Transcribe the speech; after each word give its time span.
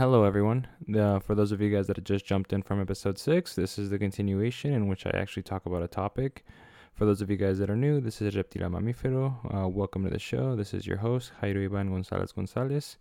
Hello, 0.00 0.24
everyone. 0.24 0.66
Uh, 0.96 1.18
for 1.18 1.34
those 1.34 1.52
of 1.52 1.60
you 1.60 1.68
guys 1.68 1.86
that 1.86 1.96
have 1.96 2.06
just 2.06 2.24
jumped 2.24 2.54
in 2.54 2.62
from 2.62 2.80
episode 2.80 3.18
six, 3.18 3.54
this 3.54 3.78
is 3.78 3.90
the 3.90 3.98
continuation 3.98 4.72
in 4.72 4.88
which 4.88 5.04
I 5.04 5.10
actually 5.10 5.42
talk 5.42 5.66
about 5.66 5.82
a 5.82 5.88
topic. 5.88 6.46
For 6.94 7.04
those 7.04 7.20
of 7.20 7.28
you 7.28 7.36
guys 7.36 7.58
that 7.58 7.68
are 7.68 7.76
new, 7.76 8.00
this 8.00 8.22
is 8.22 8.34
Reptil 8.34 8.64
a 8.64 8.70
Mamifero. 8.70 9.34
Uh, 9.54 9.68
welcome 9.68 10.02
to 10.04 10.08
the 10.08 10.18
show. 10.18 10.56
This 10.56 10.72
is 10.72 10.86
your 10.86 10.96
host, 10.96 11.32
Jairo 11.42 11.66
Ivan 11.66 11.90
Gonzalez 11.90 12.32
Gonzalez. 12.32 12.96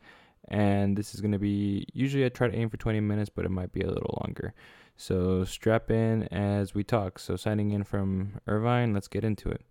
And 0.49 0.97
this 0.97 1.13
is 1.13 1.21
going 1.21 1.31
to 1.31 1.39
be, 1.39 1.87
usually 1.93 2.25
I 2.25 2.29
try 2.29 2.49
to 2.49 2.53
aim 2.53 2.69
for 2.69 2.75
20 2.75 2.99
minutes, 2.99 3.29
but 3.33 3.45
it 3.45 3.49
might 3.49 3.71
be 3.71 3.79
a 3.79 3.87
little 3.87 4.19
longer. 4.21 4.53
So 4.97 5.45
strap 5.45 5.89
in 5.91 6.23
as 6.33 6.75
we 6.75 6.83
talk. 6.83 7.17
So 7.17 7.37
signing 7.37 7.71
in 7.71 7.85
from 7.85 8.41
Irvine, 8.45 8.93
let's 8.93 9.07
get 9.07 9.23
into 9.23 9.47
it. 9.47 9.61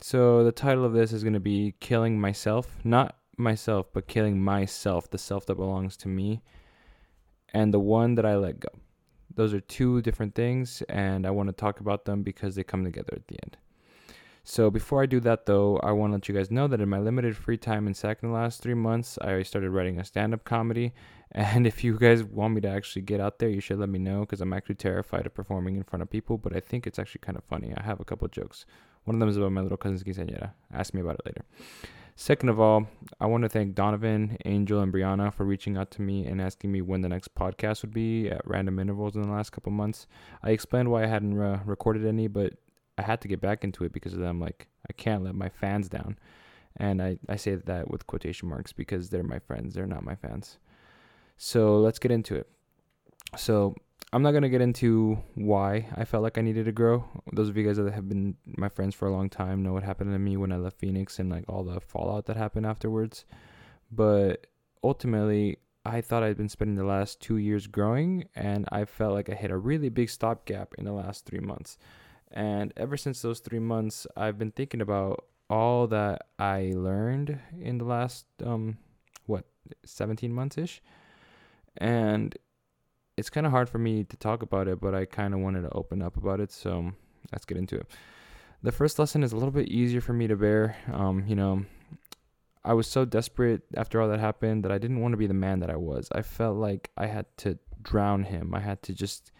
So 0.00 0.42
the 0.42 0.50
title 0.50 0.84
of 0.84 0.94
this 0.94 1.12
is 1.12 1.22
going 1.22 1.34
to 1.34 1.38
be 1.38 1.74
Killing 1.78 2.20
Myself. 2.20 2.74
Not 2.82 3.19
myself, 3.40 3.86
but 3.92 4.06
killing 4.06 4.42
myself, 4.42 5.10
the 5.10 5.18
self 5.18 5.46
that 5.46 5.56
belongs 5.56 5.96
to 5.98 6.08
me, 6.08 6.42
and 7.52 7.74
the 7.74 7.80
one 7.80 8.14
that 8.14 8.26
I 8.26 8.36
let 8.36 8.60
go. 8.60 8.70
Those 9.34 9.54
are 9.54 9.60
two 9.60 10.02
different 10.02 10.34
things, 10.34 10.82
and 10.88 11.26
I 11.26 11.30
want 11.30 11.48
to 11.48 11.52
talk 11.52 11.80
about 11.80 12.04
them 12.04 12.22
because 12.22 12.54
they 12.54 12.64
come 12.64 12.84
together 12.84 13.12
at 13.12 13.28
the 13.28 13.38
end. 13.42 13.56
So 14.42 14.70
before 14.70 15.02
I 15.02 15.06
do 15.06 15.20
that, 15.20 15.46
though, 15.46 15.76
I 15.78 15.92
want 15.92 16.10
to 16.10 16.14
let 16.14 16.28
you 16.28 16.34
guys 16.34 16.50
know 16.50 16.66
that 16.66 16.80
in 16.80 16.88
my 16.88 16.98
limited 16.98 17.36
free 17.36 17.58
time 17.58 17.86
in 17.86 17.94
SAC 17.94 18.22
in 18.22 18.30
the 18.30 18.34
last 18.34 18.62
three 18.62 18.74
months, 18.74 19.18
I 19.18 19.42
started 19.42 19.70
writing 19.70 19.98
a 19.98 20.04
stand-up 20.04 20.44
comedy. 20.44 20.92
And 21.32 21.64
if 21.64 21.84
you 21.84 21.96
guys 21.96 22.24
want 22.24 22.54
me 22.54 22.60
to 22.62 22.68
actually 22.68 23.02
get 23.02 23.20
out 23.20 23.38
there, 23.38 23.48
you 23.48 23.60
should 23.60 23.78
let 23.78 23.88
me 23.88 24.00
know 24.00 24.22
because 24.22 24.40
I'm 24.40 24.52
actually 24.52 24.74
terrified 24.74 25.26
of 25.26 25.32
performing 25.32 25.76
in 25.76 25.84
front 25.84 26.02
of 26.02 26.10
people. 26.10 26.38
But 26.38 26.56
I 26.56 26.58
think 26.58 26.88
it's 26.88 26.98
actually 26.98 27.20
kind 27.20 27.38
of 27.38 27.44
funny. 27.44 27.72
I 27.76 27.84
have 27.84 28.00
a 28.00 28.04
couple 28.04 28.26
jokes. 28.26 28.66
One 29.04 29.14
of 29.14 29.20
them 29.20 29.28
is 29.28 29.36
about 29.36 29.52
my 29.52 29.60
little 29.60 29.78
cousin's 29.78 30.02
quinceañera. 30.02 30.50
Ask 30.74 30.92
me 30.92 31.02
about 31.02 31.20
it 31.20 31.26
later. 31.26 31.44
Second 32.20 32.50
of 32.50 32.60
all, 32.60 32.86
I 33.18 33.24
want 33.24 33.44
to 33.44 33.48
thank 33.48 33.74
Donovan, 33.74 34.36
Angel, 34.44 34.82
and 34.82 34.92
Brianna 34.92 35.32
for 35.32 35.46
reaching 35.46 35.78
out 35.78 35.90
to 35.92 36.02
me 36.02 36.26
and 36.26 36.38
asking 36.38 36.70
me 36.70 36.82
when 36.82 37.00
the 37.00 37.08
next 37.08 37.34
podcast 37.34 37.80
would 37.80 37.94
be 37.94 38.28
at 38.28 38.46
random 38.46 38.78
intervals 38.78 39.16
in 39.16 39.22
the 39.22 39.30
last 39.30 39.52
couple 39.52 39.72
months. 39.72 40.06
I 40.42 40.50
explained 40.50 40.90
why 40.90 41.04
I 41.04 41.06
hadn't 41.06 41.40
uh, 41.40 41.60
recorded 41.64 42.04
any, 42.04 42.28
but 42.28 42.52
I 42.98 43.02
had 43.04 43.22
to 43.22 43.28
get 43.28 43.40
back 43.40 43.64
into 43.64 43.84
it 43.84 43.92
because 43.94 44.12
of 44.12 44.18
them. 44.18 44.38
Like, 44.38 44.68
I 44.86 44.92
can't 44.92 45.24
let 45.24 45.34
my 45.34 45.48
fans 45.48 45.88
down. 45.88 46.18
And 46.76 47.00
I, 47.00 47.16
I 47.26 47.36
say 47.36 47.54
that 47.54 47.90
with 47.90 48.06
quotation 48.06 48.50
marks 48.50 48.74
because 48.74 49.08
they're 49.08 49.22
my 49.22 49.38
friends, 49.38 49.72
they're 49.72 49.86
not 49.86 50.04
my 50.04 50.14
fans. 50.14 50.58
So 51.38 51.80
let's 51.80 51.98
get 51.98 52.10
into 52.10 52.34
it. 52.34 52.50
So, 53.38 53.76
I'm 54.12 54.22
not 54.22 54.32
gonna 54.32 54.48
get 54.48 54.60
into 54.60 55.18
why 55.34 55.86
I 55.94 56.04
felt 56.04 56.24
like 56.24 56.36
I 56.36 56.40
needed 56.40 56.64
to 56.64 56.72
grow. 56.72 57.04
Those 57.32 57.48
of 57.48 57.56
you 57.56 57.64
guys 57.64 57.76
that 57.76 57.92
have 57.92 58.08
been 58.08 58.36
my 58.44 58.68
friends 58.68 58.94
for 58.94 59.06
a 59.06 59.12
long 59.12 59.30
time 59.30 59.62
know 59.62 59.72
what 59.72 59.84
happened 59.84 60.12
to 60.12 60.18
me 60.18 60.36
when 60.36 60.50
I 60.50 60.56
left 60.56 60.78
Phoenix 60.80 61.20
and 61.20 61.30
like 61.30 61.44
all 61.48 61.62
the 61.62 61.80
fallout 61.80 62.26
that 62.26 62.36
happened 62.36 62.66
afterwards. 62.66 63.24
But 63.92 64.48
ultimately, 64.82 65.58
I 65.84 66.00
thought 66.00 66.24
I'd 66.24 66.36
been 66.36 66.48
spending 66.48 66.76
the 66.76 66.84
last 66.84 67.20
two 67.20 67.36
years 67.36 67.68
growing, 67.68 68.24
and 68.34 68.68
I 68.70 68.84
felt 68.84 69.14
like 69.14 69.30
I 69.30 69.34
hit 69.34 69.52
a 69.52 69.56
really 69.56 69.88
big 69.88 70.10
stopgap 70.10 70.74
in 70.76 70.84
the 70.84 70.92
last 70.92 71.24
three 71.24 71.40
months. 71.40 71.78
And 72.32 72.72
ever 72.76 72.96
since 72.96 73.22
those 73.22 73.40
three 73.40 73.60
months, 73.60 74.06
I've 74.16 74.38
been 74.38 74.52
thinking 74.52 74.80
about 74.80 75.24
all 75.48 75.86
that 75.88 76.26
I 76.38 76.72
learned 76.74 77.38
in 77.60 77.78
the 77.78 77.84
last 77.84 78.24
um 78.44 78.78
what 79.26 79.44
17 79.84 80.32
months 80.32 80.58
ish. 80.58 80.82
And 81.76 82.36
it's 83.20 83.30
kind 83.30 83.46
of 83.46 83.52
hard 83.52 83.68
for 83.68 83.78
me 83.78 84.02
to 84.04 84.16
talk 84.16 84.42
about 84.42 84.66
it, 84.66 84.80
but 84.80 84.94
I 84.94 85.04
kind 85.04 85.34
of 85.34 85.40
wanted 85.40 85.62
to 85.62 85.70
open 85.70 86.02
up 86.02 86.16
about 86.16 86.40
it. 86.40 86.50
So 86.50 86.90
let's 87.30 87.44
get 87.44 87.58
into 87.58 87.76
it. 87.76 87.86
The 88.62 88.72
first 88.72 88.98
lesson 88.98 89.22
is 89.22 89.32
a 89.32 89.36
little 89.36 89.52
bit 89.52 89.68
easier 89.68 90.00
for 90.00 90.12
me 90.12 90.26
to 90.26 90.36
bear. 90.36 90.76
Um, 90.92 91.24
you 91.26 91.36
know, 91.36 91.64
I 92.64 92.74
was 92.74 92.86
so 92.86 93.04
desperate 93.04 93.62
after 93.76 94.00
all 94.00 94.08
that 94.08 94.20
happened 94.20 94.64
that 94.64 94.72
I 94.72 94.78
didn't 94.78 95.00
want 95.00 95.12
to 95.12 95.18
be 95.18 95.26
the 95.26 95.34
man 95.34 95.60
that 95.60 95.70
I 95.70 95.76
was. 95.76 96.08
I 96.12 96.22
felt 96.22 96.56
like 96.56 96.90
I 96.96 97.06
had 97.06 97.26
to 97.38 97.58
drown 97.82 98.24
him. 98.24 98.54
I 98.54 98.60
had 98.60 98.82
to 98.84 98.94
just 98.94 99.32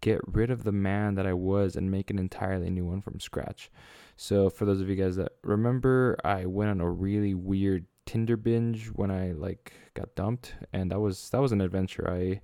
get 0.00 0.20
rid 0.26 0.50
of 0.50 0.64
the 0.64 0.72
man 0.72 1.14
that 1.16 1.26
I 1.26 1.32
was 1.32 1.76
and 1.76 1.90
make 1.90 2.10
an 2.10 2.18
entirely 2.18 2.70
new 2.70 2.84
one 2.84 3.00
from 3.00 3.20
scratch. 3.20 3.70
So 4.16 4.48
for 4.48 4.64
those 4.64 4.80
of 4.80 4.88
you 4.88 4.96
guys 4.96 5.16
that 5.16 5.32
remember, 5.42 6.16
I 6.24 6.46
went 6.46 6.70
on 6.70 6.80
a 6.80 6.90
really 6.90 7.34
weird 7.34 7.86
Tinder 8.06 8.36
binge 8.36 8.88
when 8.88 9.10
I 9.10 9.32
like 9.32 9.72
got 9.94 10.14
dumped 10.14 10.54
and 10.72 10.90
that 10.90 11.00
was 11.00 11.30
that 11.30 11.40
was 11.40 11.52
an 11.52 11.62
adventure. 11.62 12.10
I 12.10 12.42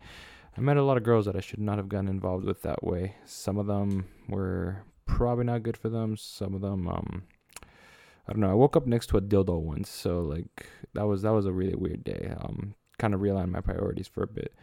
I 0.56 0.60
met 0.60 0.76
a 0.76 0.82
lot 0.82 0.96
of 0.96 1.04
girls 1.04 1.26
that 1.26 1.36
I 1.36 1.40
should 1.40 1.60
not 1.60 1.78
have 1.78 1.88
gotten 1.88 2.08
involved 2.08 2.44
with 2.44 2.62
that 2.62 2.82
way. 2.82 3.14
Some 3.24 3.56
of 3.56 3.66
them 3.66 4.06
were 4.28 4.82
probably 5.06 5.44
not 5.44 5.62
good 5.62 5.76
for 5.76 5.88
them. 5.88 6.16
Some 6.16 6.54
of 6.54 6.60
them, 6.60 6.88
um, 6.88 7.22
I 8.26 8.32
don't 8.32 8.40
know. 8.40 8.50
I 8.50 8.54
woke 8.54 8.76
up 8.76 8.86
next 8.86 9.08
to 9.08 9.16
a 9.16 9.22
dildo 9.22 9.60
once, 9.60 9.88
so 9.88 10.20
like 10.20 10.66
that 10.94 11.06
was 11.06 11.22
that 11.22 11.32
was 11.32 11.46
a 11.46 11.52
really 11.52 11.76
weird 11.76 12.04
day. 12.04 12.34
Um, 12.40 12.74
kind 12.98 13.14
of 13.14 13.20
realigned 13.20 13.50
my 13.50 13.60
priorities 13.60 14.08
for 14.08 14.22
a 14.22 14.26
bit. 14.26 14.54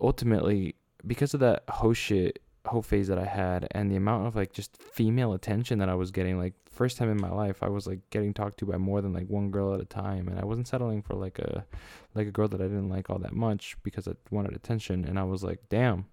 Ultimately, 0.00 0.74
because 1.06 1.32
of 1.32 1.40
that 1.40 1.64
whole 1.68 1.92
shit, 1.92 2.40
whole 2.66 2.82
phase 2.82 3.08
that 3.08 3.18
I 3.18 3.24
had, 3.24 3.66
and 3.72 3.90
the 3.90 3.96
amount 3.96 4.26
of 4.26 4.36
like 4.36 4.52
just 4.52 4.76
female 4.82 5.32
attention 5.32 5.78
that 5.78 5.88
I 5.88 5.94
was 5.94 6.10
getting, 6.10 6.38
like 6.38 6.54
first 6.72 6.96
time 6.96 7.10
in 7.10 7.20
my 7.20 7.30
life 7.30 7.62
I 7.62 7.68
was 7.68 7.86
like 7.86 8.00
getting 8.10 8.32
talked 8.32 8.58
to 8.58 8.66
by 8.66 8.78
more 8.78 9.02
than 9.02 9.12
like 9.12 9.28
one 9.28 9.50
girl 9.50 9.74
at 9.74 9.80
a 9.80 9.84
time 9.84 10.26
and 10.26 10.40
I 10.40 10.44
wasn't 10.44 10.66
settling 10.66 11.02
for 11.02 11.14
like 11.14 11.38
a 11.38 11.66
like 12.14 12.26
a 12.26 12.30
girl 12.30 12.48
that 12.48 12.60
I 12.60 12.64
didn't 12.64 12.88
like 12.88 13.10
all 13.10 13.18
that 13.18 13.34
much 13.34 13.76
because 13.82 14.08
I 14.08 14.12
wanted 14.30 14.54
attention 14.54 15.04
and 15.04 15.18
I 15.18 15.24
was 15.24 15.44
like 15.44 15.60
damn 15.68 16.06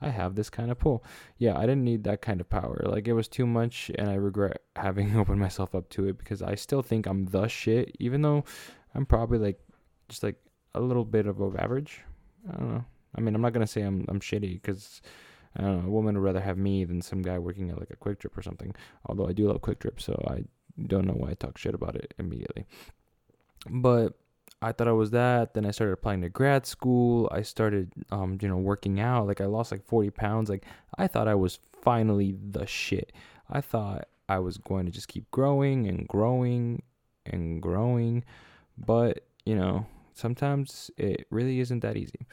I 0.00 0.08
have 0.08 0.34
this 0.34 0.50
kind 0.50 0.72
of 0.72 0.80
pull. 0.80 1.04
Yeah, 1.38 1.56
I 1.56 1.60
didn't 1.60 1.84
need 1.84 2.02
that 2.04 2.22
kind 2.22 2.40
of 2.40 2.48
power. 2.48 2.82
Like 2.86 3.06
it 3.06 3.12
was 3.12 3.28
too 3.28 3.46
much 3.46 3.88
and 3.96 4.10
I 4.10 4.14
regret 4.14 4.62
having 4.76 5.16
opened 5.18 5.40
myself 5.40 5.74
up 5.74 5.88
to 5.90 6.08
it 6.08 6.18
because 6.18 6.42
I 6.42 6.54
still 6.54 6.82
think 6.82 7.06
I'm 7.06 7.26
the 7.26 7.48
shit 7.48 7.94
even 7.98 8.22
though 8.22 8.44
I'm 8.94 9.06
probably 9.06 9.38
like 9.38 9.60
just 10.08 10.22
like 10.22 10.36
a 10.74 10.80
little 10.80 11.04
bit 11.04 11.26
above 11.26 11.56
average. 11.56 12.00
I 12.48 12.56
don't 12.56 12.72
know. 12.72 12.84
I 13.14 13.20
mean, 13.20 13.34
I'm 13.34 13.42
not 13.42 13.52
going 13.52 13.66
to 13.66 13.72
say 13.72 13.82
I'm 13.82 14.04
I'm 14.08 14.20
shitty 14.20 14.62
cuz 14.62 15.02
I 15.56 15.62
don't 15.62 15.82
know, 15.82 15.88
a 15.88 15.90
woman 15.90 16.14
would 16.14 16.24
rather 16.24 16.40
have 16.40 16.56
me 16.56 16.84
than 16.84 17.02
some 17.02 17.22
guy 17.22 17.38
working 17.38 17.70
at 17.70 17.78
like 17.78 17.90
a 17.90 17.96
QuikTrip 17.96 18.36
or 18.36 18.42
something. 18.42 18.74
Although 19.06 19.28
I 19.28 19.32
do 19.32 19.48
love 19.48 19.60
QuikTrip, 19.60 20.00
so 20.00 20.22
I 20.28 20.44
don't 20.86 21.06
know 21.06 21.14
why 21.14 21.30
I 21.30 21.34
talk 21.34 21.58
shit 21.58 21.74
about 21.74 21.94
it 21.94 22.14
immediately. 22.18 22.66
But 23.68 24.14
I 24.62 24.72
thought 24.72 24.88
I 24.88 24.92
was 24.92 25.10
that. 25.10 25.54
Then 25.54 25.66
I 25.66 25.70
started 25.70 25.92
applying 25.92 26.22
to 26.22 26.28
grad 26.28 26.66
school. 26.66 27.28
I 27.32 27.42
started, 27.42 27.92
um, 28.10 28.38
you 28.40 28.48
know, 28.48 28.56
working 28.56 29.00
out. 29.00 29.26
Like 29.26 29.40
I 29.40 29.46
lost 29.46 29.72
like 29.72 29.84
40 29.84 30.10
pounds. 30.10 30.48
Like 30.48 30.64
I 30.96 31.06
thought 31.06 31.28
I 31.28 31.34
was 31.34 31.58
finally 31.82 32.36
the 32.50 32.66
shit. 32.66 33.12
I 33.50 33.60
thought 33.60 34.08
I 34.28 34.38
was 34.38 34.56
going 34.56 34.86
to 34.86 34.92
just 34.92 35.08
keep 35.08 35.30
growing 35.30 35.86
and 35.86 36.08
growing 36.08 36.82
and 37.26 37.60
growing. 37.60 38.24
But, 38.78 39.26
you 39.44 39.54
know, 39.54 39.86
sometimes 40.14 40.90
it 40.96 41.26
really 41.30 41.60
isn't 41.60 41.80
that 41.80 41.96
easy 41.96 42.26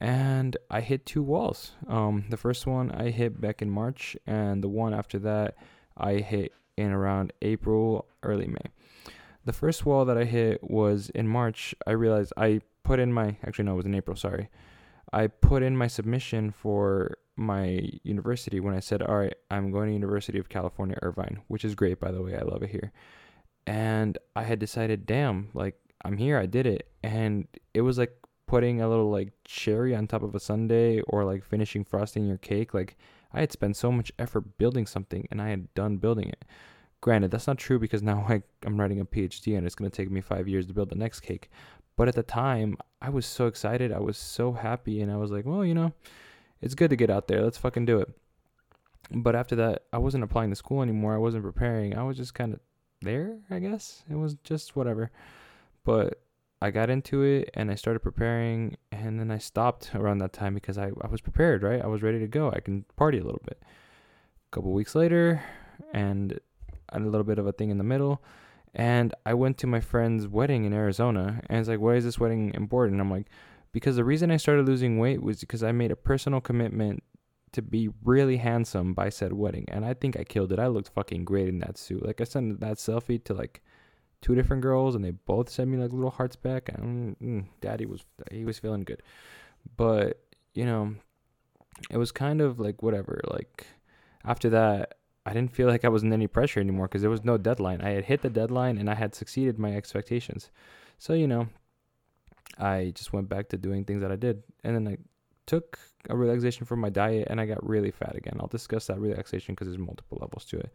and 0.00 0.56
I 0.70 0.80
hit 0.80 1.06
two 1.06 1.22
walls. 1.22 1.72
Um, 1.88 2.24
the 2.30 2.36
first 2.36 2.66
one 2.66 2.90
I 2.92 3.10
hit 3.10 3.40
back 3.40 3.62
in 3.62 3.70
March, 3.70 4.16
and 4.26 4.62
the 4.62 4.68
one 4.68 4.94
after 4.94 5.18
that 5.20 5.56
I 5.96 6.14
hit 6.14 6.52
in 6.76 6.92
around 6.92 7.32
April, 7.42 8.06
early 8.22 8.46
May. 8.46 9.12
The 9.44 9.52
first 9.52 9.84
wall 9.84 10.04
that 10.04 10.16
I 10.16 10.24
hit 10.24 10.62
was 10.62 11.10
in 11.10 11.26
March. 11.26 11.74
I 11.86 11.92
realized 11.92 12.32
I 12.36 12.60
put 12.84 13.00
in 13.00 13.12
my 13.12 13.36
actually 13.44 13.64
no, 13.64 13.72
it 13.72 13.76
was 13.76 13.86
in 13.86 13.94
April. 13.94 14.16
Sorry, 14.16 14.48
I 15.12 15.26
put 15.26 15.62
in 15.62 15.76
my 15.76 15.88
submission 15.88 16.52
for 16.52 17.18
my 17.34 17.88
university 18.04 18.60
when 18.60 18.74
I 18.74 18.80
said, 18.80 19.02
"All 19.02 19.16
right, 19.16 19.34
I'm 19.50 19.72
going 19.72 19.88
to 19.88 19.92
University 19.94 20.38
of 20.38 20.48
California, 20.48 20.98
Irvine," 21.02 21.40
which 21.48 21.64
is 21.64 21.74
great, 21.74 21.98
by 21.98 22.12
the 22.12 22.22
way. 22.22 22.36
I 22.36 22.42
love 22.42 22.62
it 22.62 22.70
here. 22.70 22.92
And 23.66 24.16
I 24.34 24.44
had 24.44 24.58
decided, 24.58 25.06
damn, 25.06 25.50
like 25.54 25.76
I'm 26.04 26.16
here, 26.16 26.38
I 26.38 26.46
did 26.46 26.66
it, 26.66 26.88
and 27.02 27.46
it 27.74 27.82
was 27.82 27.98
like 27.98 28.12
putting 28.48 28.80
a 28.80 28.88
little 28.88 29.10
like 29.10 29.30
cherry 29.44 29.94
on 29.94 30.08
top 30.08 30.22
of 30.22 30.34
a 30.34 30.40
sundae 30.40 31.00
or 31.02 31.24
like 31.24 31.44
finishing 31.44 31.84
frosting 31.84 32.26
your 32.26 32.38
cake. 32.38 32.74
Like 32.74 32.96
I 33.32 33.40
had 33.40 33.52
spent 33.52 33.76
so 33.76 33.92
much 33.92 34.10
effort 34.18 34.58
building 34.58 34.86
something 34.86 35.28
and 35.30 35.40
I 35.40 35.50
had 35.50 35.72
done 35.74 35.98
building 35.98 36.30
it. 36.30 36.44
Granted, 37.00 37.30
that's 37.30 37.46
not 37.46 37.58
true 37.58 37.78
because 37.78 38.02
now 38.02 38.24
I, 38.28 38.42
I'm 38.64 38.80
writing 38.80 38.98
a 38.98 39.04
PhD 39.04 39.56
and 39.56 39.66
it's 39.66 39.76
going 39.76 39.88
to 39.88 39.96
take 39.96 40.10
me 40.10 40.20
five 40.20 40.48
years 40.48 40.66
to 40.66 40.74
build 40.74 40.88
the 40.88 40.96
next 40.96 41.20
cake. 41.20 41.50
But 41.96 42.08
at 42.08 42.14
the 42.14 42.22
time, 42.22 42.78
I 43.02 43.10
was 43.10 43.26
so 43.26 43.46
excited. 43.46 43.92
I 43.92 44.00
was 44.00 44.16
so 44.16 44.52
happy. 44.52 45.02
And 45.02 45.12
I 45.12 45.16
was 45.16 45.30
like, 45.30 45.44
well, 45.44 45.64
you 45.64 45.74
know, 45.74 45.92
it's 46.62 46.74
good 46.74 46.90
to 46.90 46.96
get 46.96 47.10
out 47.10 47.28
there. 47.28 47.42
Let's 47.42 47.58
fucking 47.58 47.84
do 47.84 47.98
it. 47.98 48.08
But 49.10 49.36
after 49.36 49.56
that, 49.56 49.82
I 49.92 49.98
wasn't 49.98 50.24
applying 50.24 50.50
to 50.50 50.56
school 50.56 50.82
anymore. 50.82 51.14
I 51.14 51.18
wasn't 51.18 51.44
preparing. 51.44 51.96
I 51.96 52.02
was 52.02 52.16
just 52.16 52.34
kind 52.34 52.54
of 52.54 52.60
there, 53.02 53.38
I 53.50 53.58
guess. 53.58 54.02
It 54.10 54.14
was 54.14 54.34
just 54.44 54.74
whatever. 54.74 55.10
But 55.84 56.20
I 56.60 56.70
got 56.70 56.90
into 56.90 57.22
it 57.22 57.50
and 57.54 57.70
I 57.70 57.76
started 57.76 58.00
preparing 58.00 58.76
and 58.90 59.20
then 59.20 59.30
I 59.30 59.38
stopped 59.38 59.90
around 59.94 60.18
that 60.18 60.32
time 60.32 60.54
because 60.54 60.78
I, 60.78 60.90
I 61.00 61.06
was 61.08 61.20
prepared, 61.20 61.62
right? 61.62 61.82
I 61.82 61.86
was 61.86 62.02
ready 62.02 62.18
to 62.18 62.26
go. 62.26 62.50
I 62.50 62.60
can 62.60 62.84
party 62.96 63.18
a 63.18 63.24
little 63.24 63.42
bit. 63.44 63.62
A 63.62 64.50
couple 64.50 64.72
weeks 64.72 64.94
later 64.94 65.42
and 65.92 66.38
a 66.90 67.00
little 67.00 67.24
bit 67.24 67.38
of 67.38 67.46
a 67.46 67.52
thing 67.52 67.70
in 67.70 67.78
the 67.78 67.84
middle. 67.84 68.22
And 68.74 69.14
I 69.24 69.34
went 69.34 69.58
to 69.58 69.66
my 69.66 69.80
friend's 69.80 70.26
wedding 70.26 70.64
in 70.64 70.72
Arizona 70.72 71.40
and 71.48 71.60
it's 71.60 71.68
like, 71.68 71.80
why 71.80 71.94
is 71.94 72.04
this 72.04 72.18
wedding 72.18 72.52
important? 72.54 73.00
I'm 73.00 73.10
like, 73.10 73.26
because 73.72 73.96
the 73.96 74.04
reason 74.04 74.30
I 74.30 74.36
started 74.36 74.66
losing 74.66 74.98
weight 74.98 75.22
was 75.22 75.40
because 75.40 75.62
I 75.62 75.72
made 75.72 75.90
a 75.90 75.96
personal 75.96 76.40
commitment 76.40 77.02
to 77.52 77.62
be 77.62 77.88
really 78.04 78.38
handsome 78.38 78.94
by 78.94 79.08
said 79.08 79.32
wedding. 79.32 79.64
And 79.68 79.84
I 79.84 79.94
think 79.94 80.18
I 80.18 80.24
killed 80.24 80.52
it. 80.52 80.58
I 80.58 80.66
looked 80.66 80.90
fucking 80.90 81.24
great 81.24 81.48
in 81.48 81.60
that 81.60 81.78
suit. 81.78 82.04
Like 82.04 82.20
I 82.20 82.24
sent 82.24 82.60
that 82.60 82.76
selfie 82.76 83.22
to 83.24 83.34
like 83.34 83.62
two 84.20 84.34
different 84.34 84.62
girls, 84.62 84.94
and 84.94 85.04
they 85.04 85.10
both 85.10 85.48
sent 85.48 85.70
me 85.70 85.78
like 85.78 85.92
little 85.92 86.10
hearts 86.10 86.36
back. 86.36 86.68
And 86.68 87.18
mm, 87.18 87.44
daddy 87.60 87.86
was 87.86 88.04
he 88.30 88.44
was 88.44 88.58
feeling 88.58 88.84
good, 88.84 89.02
but 89.76 90.20
you 90.54 90.64
know, 90.64 90.94
it 91.90 91.96
was 91.96 92.12
kind 92.12 92.40
of 92.40 92.58
like 92.58 92.82
whatever. 92.82 93.20
Like 93.30 93.66
after 94.24 94.50
that, 94.50 94.94
I 95.24 95.32
didn't 95.32 95.52
feel 95.52 95.68
like 95.68 95.84
I 95.84 95.88
was 95.88 96.02
in 96.02 96.12
any 96.12 96.26
pressure 96.26 96.60
anymore 96.60 96.88
because 96.88 97.02
there 97.02 97.10
was 97.10 97.24
no 97.24 97.38
deadline. 97.38 97.80
I 97.80 97.90
had 97.90 98.04
hit 98.04 98.22
the 98.22 98.30
deadline 98.30 98.78
and 98.78 98.90
I 98.90 98.94
had 98.94 99.14
succeeded 99.14 99.58
my 99.58 99.76
expectations. 99.76 100.50
So 100.98 101.12
you 101.12 101.28
know, 101.28 101.48
I 102.58 102.92
just 102.94 103.12
went 103.12 103.28
back 103.28 103.48
to 103.50 103.58
doing 103.58 103.84
things 103.84 104.02
that 104.02 104.12
I 104.12 104.16
did, 104.16 104.42
and 104.64 104.74
then 104.74 104.88
I 104.88 104.98
took 105.46 105.78
a 106.10 106.16
relaxation 106.16 106.66
from 106.66 106.80
my 106.80 106.90
diet, 106.90 107.28
and 107.30 107.40
I 107.40 107.46
got 107.46 107.66
really 107.66 107.90
fat 107.90 108.16
again. 108.16 108.36
I'll 108.40 108.48
discuss 108.48 108.86
that 108.86 108.98
relaxation 108.98 109.54
because 109.54 109.68
there's 109.68 109.78
multiple 109.78 110.18
levels 110.20 110.44
to 110.46 110.58
it, 110.58 110.72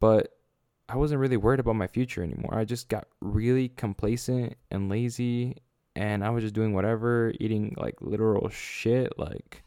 but 0.00 0.37
I 0.88 0.96
wasn't 0.96 1.20
really 1.20 1.36
worried 1.36 1.60
about 1.60 1.76
my 1.76 1.86
future 1.86 2.22
anymore. 2.22 2.54
I 2.54 2.64
just 2.64 2.88
got 2.88 3.08
really 3.20 3.68
complacent 3.68 4.56
and 4.70 4.88
lazy, 4.88 5.56
and 5.94 6.24
I 6.24 6.30
was 6.30 6.42
just 6.42 6.54
doing 6.54 6.72
whatever, 6.72 7.32
eating 7.40 7.74
like 7.76 7.96
literal 8.00 8.48
shit, 8.48 9.18
like 9.18 9.64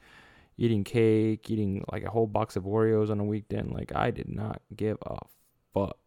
eating 0.57 0.83
cake, 0.83 1.49
eating 1.49 1.83
like 1.91 2.03
a 2.03 2.09
whole 2.09 2.27
box 2.27 2.55
of 2.55 2.63
Oreos 2.63 3.09
on 3.09 3.19
a 3.19 3.23
weekend. 3.23 3.71
Like 3.71 3.95
I 3.95 4.11
did 4.11 4.29
not 4.29 4.61
give 4.75 4.97
a 5.05 5.17
fuck. 5.73 5.97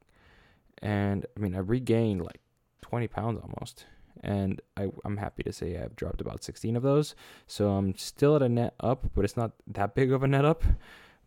And 0.82 1.26
I 1.36 1.40
mean, 1.40 1.54
I 1.54 1.58
regained 1.58 2.22
like 2.22 2.40
20 2.82 3.08
pounds 3.08 3.40
almost 3.42 3.86
and 4.24 4.60
I, 4.76 4.88
I'm 5.04 5.16
happy 5.16 5.42
to 5.42 5.52
say 5.52 5.78
I've 5.78 5.96
dropped 5.96 6.20
about 6.20 6.42
16 6.42 6.76
of 6.76 6.82
those. 6.82 7.14
So 7.46 7.70
I'm 7.70 7.96
still 7.96 8.36
at 8.36 8.42
a 8.42 8.48
net 8.48 8.74
up, 8.80 9.04
but 9.14 9.24
it's 9.24 9.36
not 9.36 9.52
that 9.68 9.94
big 9.94 10.12
of 10.12 10.22
a 10.22 10.26
net 10.26 10.44
up. 10.44 10.64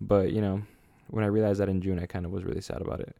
But 0.01 0.31
you 0.31 0.42
know, 0.42 0.63
when 1.10 1.24
I 1.24 1.28
realized 1.28 1.60
that 1.60 1.69
in 1.69 1.81
June, 1.81 2.00
I 2.00 2.06
kind 2.06 2.25
of 2.25 2.31
was 2.31 2.44
really 2.44 2.62
sad 2.62 2.81
about 2.81 3.00
it. 3.00 3.16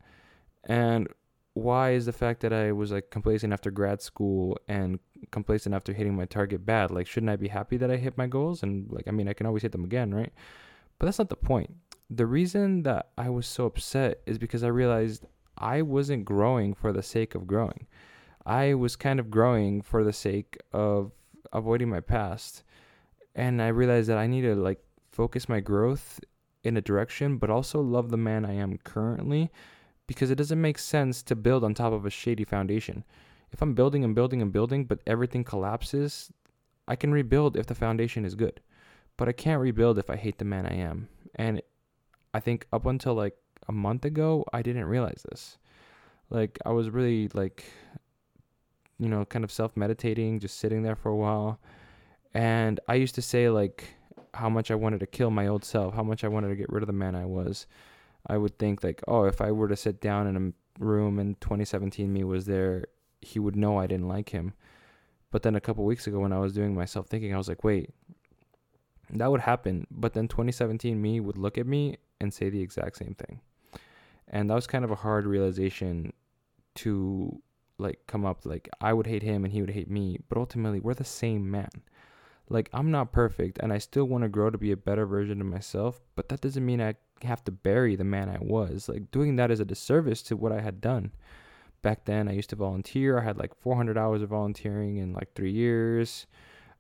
And 0.64 1.08
why 1.54 1.92
is 1.92 2.06
the 2.06 2.14
fact 2.14 2.42
that 2.42 2.54
I 2.54 2.72
was 2.72 2.92
like 2.92 3.10
complacent 3.10 3.52
after 3.52 3.72
grad 3.72 4.02
school 4.02 4.60
and 4.68 5.00
complacent 5.32 5.74
after 5.74 5.94
hitting 5.94 6.16
my 6.16 6.26
target 6.26 6.66
bad? 6.66 6.92
Like, 6.92 7.08
shouldn't 7.08 7.32
I 7.32 7.36
be 7.36 7.48
happy 7.48 7.78
that 7.78 7.90
I 7.92 7.98
hit 7.98 8.18
my 8.18 8.28
goals? 8.28 8.64
And 8.64 8.92
like, 8.92 9.08
I 9.08 9.12
mean, 9.12 9.28
I 9.28 9.34
can 9.34 9.48
always 9.48 9.64
hit 9.64 9.72
them 9.72 9.84
again, 9.84 10.14
right? 10.14 10.32
But 11.00 11.08
that's 11.08 11.20
not 11.20 11.30
the 11.30 11.36
point. 11.36 11.74
The 12.10 12.26
reason 12.26 12.84
that 12.84 13.10
I 13.18 13.30
was 13.30 13.48
so 13.48 13.66
upset 13.66 14.22
is 14.26 14.38
because 14.38 14.64
I 14.64 14.68
realized 14.68 15.26
I 15.58 15.82
wasn't 15.82 16.26
growing 16.26 16.74
for 16.74 16.94
the 16.94 17.04
sake 17.04 17.36
of 17.36 17.48
growing. 17.48 17.88
I 18.46 18.76
was 18.76 18.96
kind 18.96 19.20
of 19.20 19.32
growing 19.32 19.82
for 19.82 20.04
the 20.04 20.14
sake 20.14 20.58
of 20.72 21.12
avoiding 21.52 21.90
my 21.90 22.00
past. 22.00 22.64
And 23.36 23.62
I 23.62 23.68
realized 23.68 24.10
that 24.10 24.18
I 24.18 24.28
need 24.28 24.42
to 24.42 24.56
like 24.56 24.80
focus 25.12 25.50
my 25.50 25.60
growth 25.60 26.20
in 26.64 26.78
a 26.78 26.82
direction, 26.82 27.38
but 27.38 27.50
also 27.50 27.82
love 27.82 28.10
the 28.10 28.18
man 28.18 28.46
I 28.46 28.54
am 28.54 28.78
currently 28.78 29.52
because 30.08 30.32
it 30.32 30.36
doesn't 30.36 30.62
make 30.62 30.80
sense 30.80 31.22
to 31.24 31.36
build 31.36 31.64
on 31.64 31.74
top 31.74 31.94
of 31.94 32.06
a 32.06 32.10
shady 32.10 32.44
foundation. 32.44 33.04
If 33.52 33.62
I'm 33.62 33.74
building 33.74 34.04
and 34.04 34.16
building 34.16 34.42
and 34.42 34.52
building, 34.52 34.86
but 34.86 35.00
everything 35.06 35.44
collapses, 35.44 36.32
I 36.88 36.96
can 36.96 37.12
rebuild 37.12 37.58
if 37.58 37.68
the 37.68 37.76
foundation 37.76 38.26
is 38.26 38.36
good. 38.36 38.62
But 39.18 39.28
I 39.28 39.32
can't 39.32 39.62
rebuild 39.62 39.98
if 39.98 40.10
I 40.10 40.16
hate 40.16 40.38
the 40.38 40.46
man 40.46 40.66
I 40.66 40.76
am. 40.76 41.10
And 41.36 41.62
I 42.34 42.40
think 42.40 42.68
up 42.74 42.86
until 42.86 43.14
like 43.14 43.36
a 43.68 43.72
month 43.72 44.06
ago, 44.06 44.46
I 44.54 44.62
didn't 44.62 44.86
realize 44.86 45.26
this. 45.30 45.58
Like 46.30 46.58
I 46.66 46.72
was 46.72 46.90
really 46.90 47.30
like 47.34 47.66
you 49.00 49.08
know, 49.08 49.26
kind 49.26 49.46
of 49.46 49.52
self 49.52 49.76
meditating, 49.78 50.40
just 50.40 50.58
sitting 50.58 50.84
there 50.84 50.96
for 50.96 51.10
a 51.10 51.16
while. 51.16 51.60
And 52.34 52.80
I 52.88 52.96
used 52.96 53.16
to 53.16 53.22
say, 53.22 53.50
like, 53.50 53.96
how 54.34 54.50
much 54.50 54.72
I 54.72 54.76
wanted 54.76 55.00
to 55.02 55.08
kill 55.08 55.32
my 55.32 55.48
old 55.48 55.64
self, 55.64 55.94
how 55.94 56.04
much 56.04 56.24
I 56.24 56.28
wanted 56.28 56.50
to 56.50 56.56
get 56.56 56.72
rid 56.72 56.84
of 56.84 56.88
the 56.88 56.94
man 56.94 57.16
I 57.16 57.26
was. 57.26 57.68
I 58.28 58.38
would 58.38 58.58
think, 58.60 58.84
like, 58.84 59.02
oh, 59.08 59.24
if 59.24 59.42
I 59.42 59.52
were 59.52 59.68
to 59.68 59.76
sit 59.76 60.02
down 60.02 60.28
in 60.28 60.36
a 60.38 60.84
room 60.84 61.18
and 61.18 61.40
2017 61.42 62.12
me 62.12 62.24
was 62.24 62.46
there, 62.46 62.86
he 63.22 63.40
would 63.40 63.56
know 63.56 63.78
I 63.78 63.88
didn't 63.88 64.08
like 64.08 64.30
him. 64.30 64.54
But 65.32 65.44
then 65.44 65.56
a 65.56 65.62
couple 65.62 65.86
weeks 65.86 66.08
ago, 66.08 66.20
when 66.20 66.34
I 66.34 66.40
was 66.40 66.54
doing 66.54 66.76
myself 66.76 67.08
thinking, 67.08 67.34
I 67.34 67.38
was 67.38 67.50
like, 67.50 67.64
wait, 67.64 67.90
that 69.10 69.32
would 69.32 69.42
happen. 69.42 69.88
But 69.92 70.14
then 70.14 70.28
2017 70.28 71.02
me 71.02 71.20
would 71.20 71.38
look 71.38 71.58
at 71.58 71.68
me 71.68 71.98
and 72.20 72.34
say 72.34 72.50
the 72.50 72.62
exact 72.62 72.98
same 72.98 73.16
thing. 73.16 73.42
And 74.28 74.50
that 74.50 74.56
was 74.56 74.68
kind 74.68 74.84
of 74.84 74.92
a 74.92 74.96
hard 74.96 75.26
realization 75.26 76.14
to 76.76 77.42
like 77.78 78.00
come 78.08 78.26
up 78.26 78.46
like 78.46 78.70
I 78.82 78.94
would 78.94 79.08
hate 79.08 79.24
him 79.24 79.44
and 79.44 79.54
he 79.54 79.62
would 79.62 79.72
hate 79.72 79.90
me, 79.90 80.20
but 80.30 80.38
ultimately 80.38 80.80
we're 80.80 80.94
the 80.94 81.04
same 81.04 81.50
man. 81.50 81.70
Like 82.50 82.70
I'm 82.74 82.92
not 82.92 83.12
perfect 83.12 83.60
and 83.60 83.74
I 83.74 83.78
still 83.78 84.06
want 84.06 84.24
to 84.24 84.30
grow 84.30 84.50
to 84.50 84.58
be 84.58 84.72
a 84.72 84.78
better 84.78 85.06
version 85.06 85.42
of 85.42 85.48
myself, 85.48 86.00
but 86.16 86.30
that 86.30 86.42
doesn't 86.42 86.66
mean 86.66 86.82
I 86.82 86.96
have 87.24 87.44
to 87.46 87.52
bury 87.52 87.96
the 87.96 88.04
man 88.04 88.30
I 88.30 88.38
was. 88.40 88.88
Like 88.88 89.12
doing 89.12 89.36
that 89.36 89.52
is 89.52 89.60
a 89.60 89.66
disservice 89.66 90.22
to 90.24 90.38
what 90.38 90.52
I 90.52 90.62
had 90.62 90.80
done. 90.80 91.12
Back 91.82 92.06
then 92.06 92.28
I 92.28 92.34
used 92.34 92.50
to 92.52 92.56
volunteer. 92.56 93.20
I 93.20 93.24
had 93.24 93.38
like 93.38 93.56
400 93.56 93.98
hours 93.98 94.22
of 94.22 94.30
volunteering 94.30 94.98
in 94.98 95.14
like 95.14 95.34
3 95.34 95.52
years. 95.52 96.26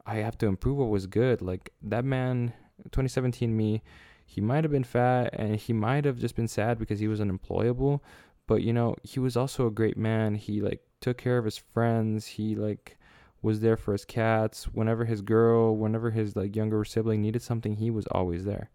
I 0.06 0.16
have 0.16 0.38
to 0.40 0.48
improve 0.48 0.78
what 0.78 0.90
was 0.90 1.06
good. 1.06 1.42
Like 1.42 1.72
that 1.82 2.06
man 2.06 2.54
2017 2.92 3.56
me, 3.56 3.82
he 4.26 4.42
might 4.42 4.64
have 4.64 4.72
been 4.72 4.84
fat 4.84 5.32
and 5.34 5.56
he 5.56 5.74
might 5.74 6.06
have 6.06 6.18
just 6.18 6.36
been 6.36 6.48
sad 6.48 6.78
because 6.78 7.00
he 7.00 7.08
was 7.08 7.22
unemployable, 7.22 8.04
but 8.46 8.62
you 8.62 8.74
know, 8.74 8.96
he 9.04 9.20
was 9.20 9.36
also 9.36 9.68
a 9.68 9.72
great 9.72 9.98
man. 9.98 10.36
He 10.36 10.62
like 10.62 10.82
took 11.02 11.18
care 11.18 11.38
of 11.38 11.46
his 11.46 11.58
friends. 11.58 12.26
He 12.26 12.56
like 12.56 12.98
was 13.42 13.60
there 13.60 13.78
for 13.78 13.92
his 13.92 14.06
cats. 14.06 14.66
Whenever 14.66 15.06
his 15.06 15.22
girl, 15.22 15.76
whenever 15.76 16.12
his 16.12 16.36
like 16.36 16.56
younger 16.56 16.84
sibling 16.84 17.22
needed 17.22 17.42
something, 17.42 17.76
he 17.76 17.90
was 17.92 18.08
always 18.08 18.46
there. 18.46 18.70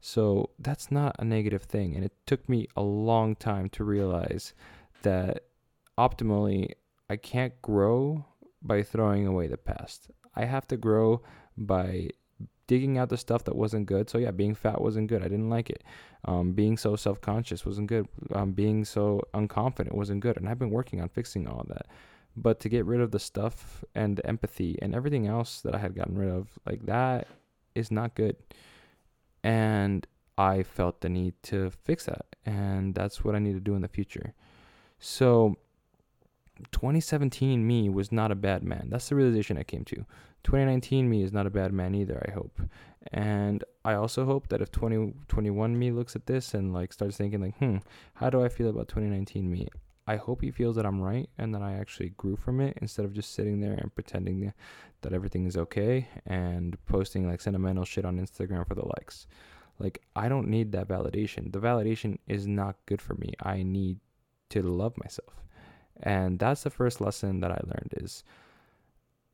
So 0.00 0.50
that's 0.58 0.90
not 0.90 1.16
a 1.18 1.24
negative 1.24 1.62
thing. 1.62 1.94
And 1.94 2.04
it 2.04 2.12
took 2.26 2.46
me 2.48 2.68
a 2.76 2.82
long 2.82 3.36
time 3.36 3.70
to 3.70 3.84
realize 3.84 4.52
that 5.02 5.44
optimally, 5.96 6.72
I 7.08 7.16
can't 7.16 7.60
grow 7.62 8.26
by 8.62 8.82
throwing 8.82 9.26
away 9.26 9.46
the 9.46 9.56
past. 9.56 10.10
I 10.34 10.44
have 10.44 10.66
to 10.68 10.76
grow 10.76 11.22
by 11.56 12.10
digging 12.66 12.98
out 12.98 13.08
the 13.08 13.16
stuff 13.16 13.44
that 13.44 13.56
wasn't 13.56 13.86
good. 13.86 14.08
So 14.10 14.18
yeah, 14.18 14.30
being 14.30 14.54
fat 14.54 14.80
wasn't 14.80 15.08
good. 15.08 15.22
I 15.22 15.28
didn't 15.28 15.50
like 15.50 15.70
it. 15.70 15.84
Um, 16.24 16.52
being 16.52 16.76
so 16.76 16.96
self 16.96 17.20
conscious 17.20 17.66
wasn't 17.66 17.88
good. 17.88 18.08
Um, 18.32 18.52
being 18.52 18.84
so 18.84 19.22
unconfident 19.34 19.92
wasn't 19.92 20.20
good. 20.20 20.36
And 20.36 20.48
I've 20.48 20.58
been 20.58 20.70
working 20.70 21.00
on 21.00 21.08
fixing 21.08 21.46
all 21.46 21.64
that. 21.68 21.86
But 22.36 22.58
to 22.60 22.68
get 22.68 22.84
rid 22.84 23.00
of 23.00 23.10
the 23.10 23.20
stuff 23.20 23.84
and 23.94 24.16
the 24.16 24.26
empathy 24.26 24.78
and 24.82 24.94
everything 24.94 25.26
else 25.26 25.60
that 25.60 25.74
I 25.74 25.78
had 25.78 25.94
gotten 25.94 26.18
rid 26.18 26.30
of, 26.30 26.48
like 26.66 26.84
that 26.86 27.28
is 27.74 27.90
not 27.90 28.14
good. 28.14 28.36
And 29.42 30.06
I 30.36 30.62
felt 30.62 31.00
the 31.00 31.08
need 31.08 31.34
to 31.44 31.70
fix 31.84 32.06
that. 32.06 32.26
And 32.44 32.94
that's 32.94 33.24
what 33.24 33.34
I 33.34 33.38
need 33.38 33.54
to 33.54 33.60
do 33.60 33.74
in 33.74 33.82
the 33.82 33.88
future. 33.88 34.34
So 34.98 35.56
2017 36.72 37.66
me 37.66 37.88
was 37.88 38.12
not 38.12 38.30
a 38.30 38.36
bad 38.36 38.62
man. 38.62 38.88
That's 38.90 39.08
the 39.08 39.14
realization 39.14 39.58
I 39.58 39.64
came 39.64 39.84
to. 39.86 40.04
2019 40.44 41.08
me 41.08 41.22
is 41.22 41.32
not 41.32 41.46
a 41.46 41.50
bad 41.50 41.72
man 41.72 41.94
either, 41.94 42.22
I 42.28 42.32
hope. 42.32 42.60
And 43.12 43.64
I 43.84 43.94
also 43.94 44.24
hope 44.24 44.48
that 44.48 44.60
if 44.60 44.70
2021 44.72 45.78
me 45.78 45.90
looks 45.90 46.16
at 46.16 46.26
this 46.26 46.54
and 46.54 46.72
like 46.72 46.92
starts 46.92 47.16
thinking 47.16 47.40
like, 47.40 47.56
"Hmm, 47.58 47.78
how 48.14 48.30
do 48.30 48.42
I 48.42 48.48
feel 48.48 48.68
about 48.70 48.88
2019 48.88 49.50
me?" 49.50 49.68
I 50.06 50.16
hope 50.16 50.42
he 50.42 50.50
feels 50.50 50.76
that 50.76 50.84
I'm 50.84 51.00
right 51.00 51.28
and 51.38 51.54
that 51.54 51.62
I 51.62 51.74
actually 51.74 52.10
grew 52.10 52.36
from 52.36 52.60
it 52.60 52.76
instead 52.82 53.06
of 53.06 53.14
just 53.14 53.32
sitting 53.32 53.60
there 53.60 53.72
and 53.72 53.94
pretending 53.94 54.52
that 55.00 55.12
everything 55.12 55.46
is 55.46 55.56
okay 55.56 56.08
and 56.26 56.76
posting 56.86 57.26
like 57.28 57.40
sentimental 57.40 57.84
shit 57.84 58.04
on 58.04 58.18
Instagram 58.18 58.66
for 58.68 58.74
the 58.74 58.86
likes. 58.98 59.26
Like 59.78 60.02
I 60.14 60.28
don't 60.28 60.48
need 60.48 60.72
that 60.72 60.88
validation. 60.88 61.52
The 61.52 61.60
validation 61.60 62.18
is 62.26 62.46
not 62.46 62.76
good 62.86 63.00
for 63.00 63.14
me. 63.14 63.32
I 63.40 63.62
need 63.62 63.98
to 64.50 64.62
love 64.62 64.94
myself. 64.98 65.42
And 66.02 66.38
that's 66.38 66.62
the 66.64 66.70
first 66.70 67.00
lesson 67.00 67.40
that 67.40 67.50
I 67.50 67.60
learned 67.64 67.94
is 67.96 68.24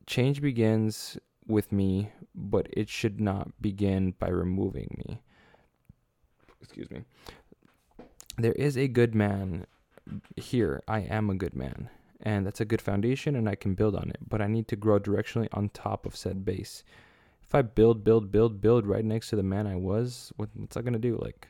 change 0.06 0.40
begins 0.40 1.18
with 1.46 1.72
me, 1.72 2.12
but 2.34 2.68
it 2.72 2.88
should 2.88 3.20
not 3.20 3.50
begin 3.60 4.14
by 4.18 4.28
removing 4.28 5.02
me. 5.06 5.20
Excuse 6.62 6.90
me. 6.90 7.02
There 8.38 8.52
is 8.52 8.78
a 8.78 8.88
good 8.88 9.14
man 9.14 9.66
here. 10.36 10.82
I 10.88 11.00
am 11.00 11.30
a 11.30 11.34
good 11.34 11.54
man. 11.54 11.88
And 12.22 12.46
that's 12.46 12.60
a 12.60 12.66
good 12.66 12.82
foundation, 12.82 13.34
and 13.34 13.48
I 13.48 13.54
can 13.54 13.74
build 13.74 13.96
on 13.96 14.10
it. 14.10 14.18
But 14.28 14.42
I 14.42 14.46
need 14.46 14.68
to 14.68 14.76
grow 14.76 15.00
directionally 15.00 15.48
on 15.52 15.70
top 15.70 16.04
of 16.04 16.14
said 16.14 16.44
base. 16.44 16.84
If 17.42 17.54
I 17.54 17.62
build, 17.62 18.04
build, 18.04 18.30
build, 18.30 18.60
build 18.60 18.86
right 18.86 19.04
next 19.04 19.30
to 19.30 19.36
the 19.36 19.42
man 19.42 19.66
I 19.66 19.76
was, 19.76 20.32
what's 20.36 20.74
that 20.74 20.84
gonna 20.84 20.98
do? 20.98 21.18
Like, 21.20 21.48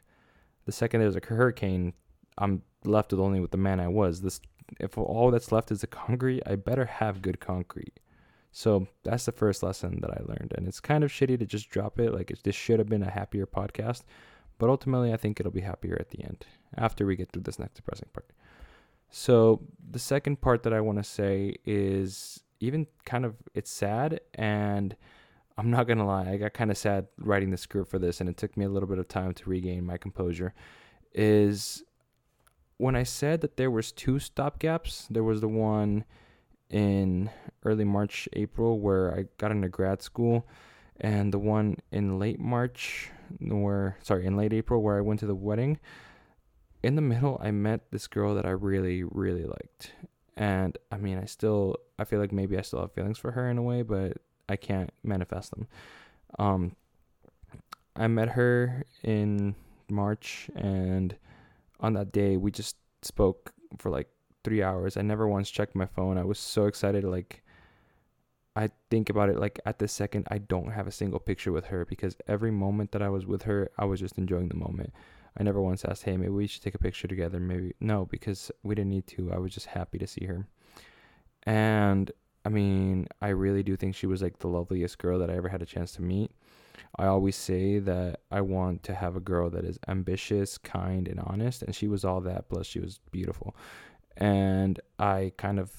the 0.67 0.73
second 0.73 1.01
there's 1.01 1.17
a 1.17 1.21
hurricane, 1.21 1.93
I'm 2.39 2.63
left 2.85 3.11
with 3.11 3.21
only 3.21 3.41
with 3.41 3.51
the 3.51 3.59
man 3.59 3.81
I 3.81 3.89
was. 3.89 4.23
This, 4.23 4.41
if 4.79 4.97
all 4.97 5.31
that's 5.31 5.53
left 5.53 5.73
is 5.73 5.81
the 5.81 5.87
concrete, 5.89 6.43
I 6.47 6.55
better 6.55 6.85
have 6.85 7.21
good 7.21 7.41
concrete. 7.41 7.99
So 8.53 8.87
that's 9.03 9.27
the 9.27 9.33
first 9.33 9.63
lesson 9.63 10.01
that 10.01 10.11
I 10.11 10.23
learned. 10.25 10.55
And 10.57 10.67
it's 10.67 10.81
kind 10.81 11.05
of 11.05 11.11
shitty 11.11 11.39
to 11.39 11.47
just 11.47 11.69
drop 11.69 11.99
it. 12.01 12.15
Like, 12.15 12.31
it, 12.31 12.41
this 12.45 12.55
should 12.55 12.79
have 12.79 12.89
been 12.89 13.03
a 13.03 13.11
happier 13.11 13.47
podcast. 13.47 14.03
But 14.59 14.71
ultimately, 14.71 15.13
I 15.13 15.17
think 15.17 15.41
it'll 15.41 15.53
be 15.53 15.61
happier 15.61 15.97
at 15.99 16.11
the 16.11 16.23
end 16.23 16.47
after 16.77 17.07
we 17.07 17.17
get 17.17 17.33
through 17.33 17.43
this 17.43 17.59
next 17.59 17.75
depressing 17.75 18.09
part. 18.13 18.31
So, 19.11 19.63
the 19.91 19.99
second 19.99 20.41
part 20.41 20.63
that 20.63 20.73
I 20.73 20.81
want 20.81 20.99
to 20.99 21.05
say 21.05 21.57
is 21.65 22.43
even 22.61 22.87
kind 23.05 23.25
of 23.25 23.35
it's 23.55 23.71
sad. 23.71 24.21
And 24.35 24.97
I'm 25.59 25.71
not 25.71 25.87
going 25.87 25.99
to 25.99 26.05
lie, 26.05 26.31
I 26.31 26.37
got 26.37 26.55
kind 26.55 26.71
of 26.71 26.79
sad 26.79 27.07
writing 27.19 27.51
the 27.51 27.57
script 27.57 27.91
for 27.91 27.99
this. 27.99 28.21
And 28.21 28.29
it 28.29 28.37
took 28.37 28.57
me 28.57 28.65
a 28.65 28.69
little 28.69 28.89
bit 28.89 28.99
of 28.99 29.09
time 29.09 29.35
to 29.35 29.51
regain 29.51 29.85
my 29.85 29.97
composure. 29.97 30.55
Is 31.13 31.83
when 32.77 32.95
I 32.97 33.03
said 33.03 33.41
that 33.41 33.57
there 33.57 33.71
was 33.71 33.93
two 33.93 34.15
stopgaps, 34.15 35.07
there 35.11 35.25
was 35.25 35.41
the 35.41 35.49
one 35.49 36.05
in 36.71 37.29
early 37.65 37.85
March, 37.85 38.29
April, 38.33 38.79
where 38.79 39.15
I 39.15 39.25
got 39.39 39.51
into 39.51 39.69
grad 39.69 40.03
school, 40.03 40.47
and 41.01 41.35
the 41.35 41.39
one 41.39 41.79
in 41.91 42.19
late 42.19 42.39
March, 42.39 43.11
where 43.41 43.99
sorry, 44.03 44.25
in 44.25 44.37
late 44.37 44.53
April, 44.53 44.83
where 44.83 44.97
I 44.97 45.01
went 45.01 45.21
to 45.21 45.27
the 45.27 45.35
wedding. 45.35 45.79
In 46.83 46.95
the 46.95 47.03
middle, 47.03 47.39
I 47.43 47.51
met 47.51 47.91
this 47.91 48.07
girl 48.07 48.35
that 48.35 48.47
I 48.47 48.51
really, 48.51 49.03
really 49.05 49.45
liked, 49.45 49.93
and 50.37 50.79
I 50.91 50.97
mean, 50.97 51.19
I 51.19 51.27
still, 51.27 51.77
I 51.99 52.05
feel 52.05 52.21
like 52.21 52.33
maybe 52.33 52.57
I 52.57 52.63
still 52.63 52.81
have 52.81 52.93
feelings 52.93 53.19
for 53.19 53.33
her 53.33 53.51
in 53.51 53.59
a 53.59 53.63
way, 53.63 53.83
but 53.83 54.17
I 54.49 54.57
can't 54.57 54.91
manifest 55.03 55.51
them. 55.51 55.69
Um, 56.39 56.77
I 57.97 58.07
met 58.07 58.31
her 58.31 58.87
in 59.03 59.55
March, 59.91 60.49
and 60.55 61.15
on 61.81 61.93
that 61.95 62.13
day, 62.13 62.39
we 62.39 62.51
just 62.51 62.77
spoke 63.03 63.53
for 63.79 63.91
like 63.91 64.09
three 64.43 64.63
hours. 64.63 64.97
I 64.97 65.03
never 65.03 65.29
once 65.29 65.51
checked 65.51 65.75
my 65.75 65.87
phone. 65.87 66.17
I 66.17 66.25
was 66.25 66.39
so 66.39 66.65
excited. 66.65 67.05
Like, 67.05 67.43
I 68.57 68.71
think 68.91 69.11
about 69.11 69.29
it 69.29 69.39
like 69.39 69.61
at 69.67 69.79
the 69.79 69.89
second, 69.89 70.27
I 70.31 70.39
don't 70.39 70.73
have 70.73 70.87
a 70.87 70.93
single 70.93 71.21
picture 71.21 71.53
with 71.53 71.67
her 71.67 71.85
because 71.85 72.17
every 72.27 72.51
moment 72.51 72.93
that 72.93 73.03
I 73.03 73.11
was 73.11 73.27
with 73.27 73.43
her, 73.43 73.71
I 73.79 73.85
was 73.85 74.01
just 74.01 74.17
enjoying 74.17 74.49
the 74.49 74.57
moment. 74.57 74.93
I 75.39 75.43
never 75.43 75.61
once 75.61 75.85
asked, 75.85 76.05
hey, 76.05 76.17
maybe 76.17 76.31
we 76.31 76.47
should 76.47 76.63
take 76.63 76.75
a 76.75 76.79
picture 76.79 77.09
together. 77.09 77.41
Maybe, 77.41 77.75
no, 77.81 78.07
because 78.07 78.51
we 78.63 78.75
didn't 78.75 78.91
need 78.91 79.07
to. 79.09 79.33
I 79.33 79.39
was 79.39 79.55
just 79.55 79.67
happy 79.67 79.99
to 79.99 80.07
see 80.07 80.27
her. 80.27 80.47
And 81.45 82.11
I 82.45 82.49
mean, 82.49 83.07
I 83.23 83.29
really 83.29 83.63
do 83.63 83.77
think 83.77 83.95
she 83.95 84.07
was 84.07 84.23
like 84.23 84.39
the 84.39 84.49
loveliest 84.49 84.99
girl 84.99 85.19
that 85.19 85.31
I 85.31 85.37
ever 85.37 85.49
had 85.49 85.63
a 85.63 85.67
chance 85.67 85.93
to 85.93 86.03
meet. 86.03 86.31
I 86.99 87.07
always 87.07 87.37
say 87.37 87.79
that 87.79 88.21
I 88.31 88.41
want 88.41 88.83
to 88.85 88.95
have 88.95 89.15
a 89.15 89.21
girl 89.21 89.51
that 89.51 89.65
is 89.65 89.79
ambitious, 89.87 90.59
kind, 90.59 91.07
and 91.07 91.21
honest. 91.21 91.63
And 91.63 91.75
she 91.75 91.87
was 91.87 92.05
all 92.05 92.21
that, 92.23 92.49
plus 92.49 92.67
she 92.67 92.81
was 92.81 93.01
beautiful 93.11 93.55
and 94.21 94.81
I 94.99 95.33
kind 95.37 95.59
of 95.59 95.73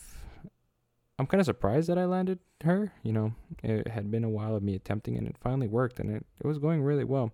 I'm 1.20 1.27
kind 1.27 1.39
of 1.39 1.46
surprised 1.46 1.88
that 1.89 2.00
I 2.00 2.05
landed 2.05 2.39
her. 2.63 2.91
You 3.03 3.13
know, 3.13 3.34
it 3.63 3.88
had 3.88 4.10
been 4.10 4.24
a 4.24 4.29
while 4.29 4.55
of 4.55 4.63
me 4.63 4.75
attempting 4.75 5.17
and 5.17 5.27
it 5.27 5.36
finally 5.39 5.67
worked 5.67 6.00
and 6.00 6.10
it, 6.10 6.25
it 6.43 6.48
was 6.48 6.58
going 6.58 6.81
really 6.81 7.03
well. 7.03 7.31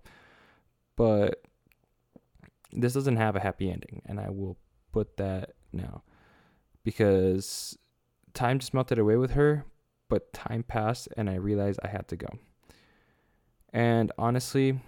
But 0.97 1.41
this 2.71 2.93
doesn't 2.93 3.17
have 3.17 3.35
a 3.35 3.39
happy 3.39 3.69
ending, 3.71 4.01
and 4.05 4.19
I 4.19 4.29
will 4.29 4.57
put 4.91 5.17
that 5.17 5.53
now. 5.71 6.03
Because 6.83 7.77
time 8.33 8.59
just 8.59 8.73
melted 8.73 8.99
away 8.99 9.17
with 9.17 9.31
her, 9.31 9.65
but 10.09 10.33
time 10.33 10.63
passed 10.63 11.09
and 11.17 11.29
I 11.29 11.35
realized 11.35 11.79
I 11.83 11.87
had 11.89 12.07
to 12.09 12.15
go. 12.15 12.27
And 13.73 14.11
honestly, 14.17 14.79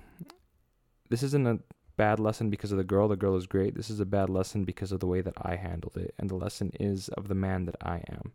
this 1.09 1.23
isn't 1.23 1.47
a 1.47 1.59
bad 1.97 2.19
lesson 2.19 2.49
because 2.49 2.71
of 2.71 2.77
the 2.77 2.83
girl. 2.83 3.07
The 3.07 3.17
girl 3.17 3.35
is 3.35 3.47
great. 3.47 3.75
This 3.75 3.89
is 3.89 3.99
a 3.99 4.05
bad 4.05 4.29
lesson 4.29 4.63
because 4.63 4.91
of 4.91 5.01
the 5.01 5.07
way 5.07 5.21
that 5.21 5.33
I 5.41 5.55
handled 5.55 5.97
it. 5.97 6.13
And 6.17 6.29
the 6.29 6.35
lesson 6.35 6.71
is 6.79 7.09
of 7.09 7.27
the 7.27 7.35
man 7.35 7.65
that 7.65 7.75
I 7.81 8.01
am. 8.09 8.31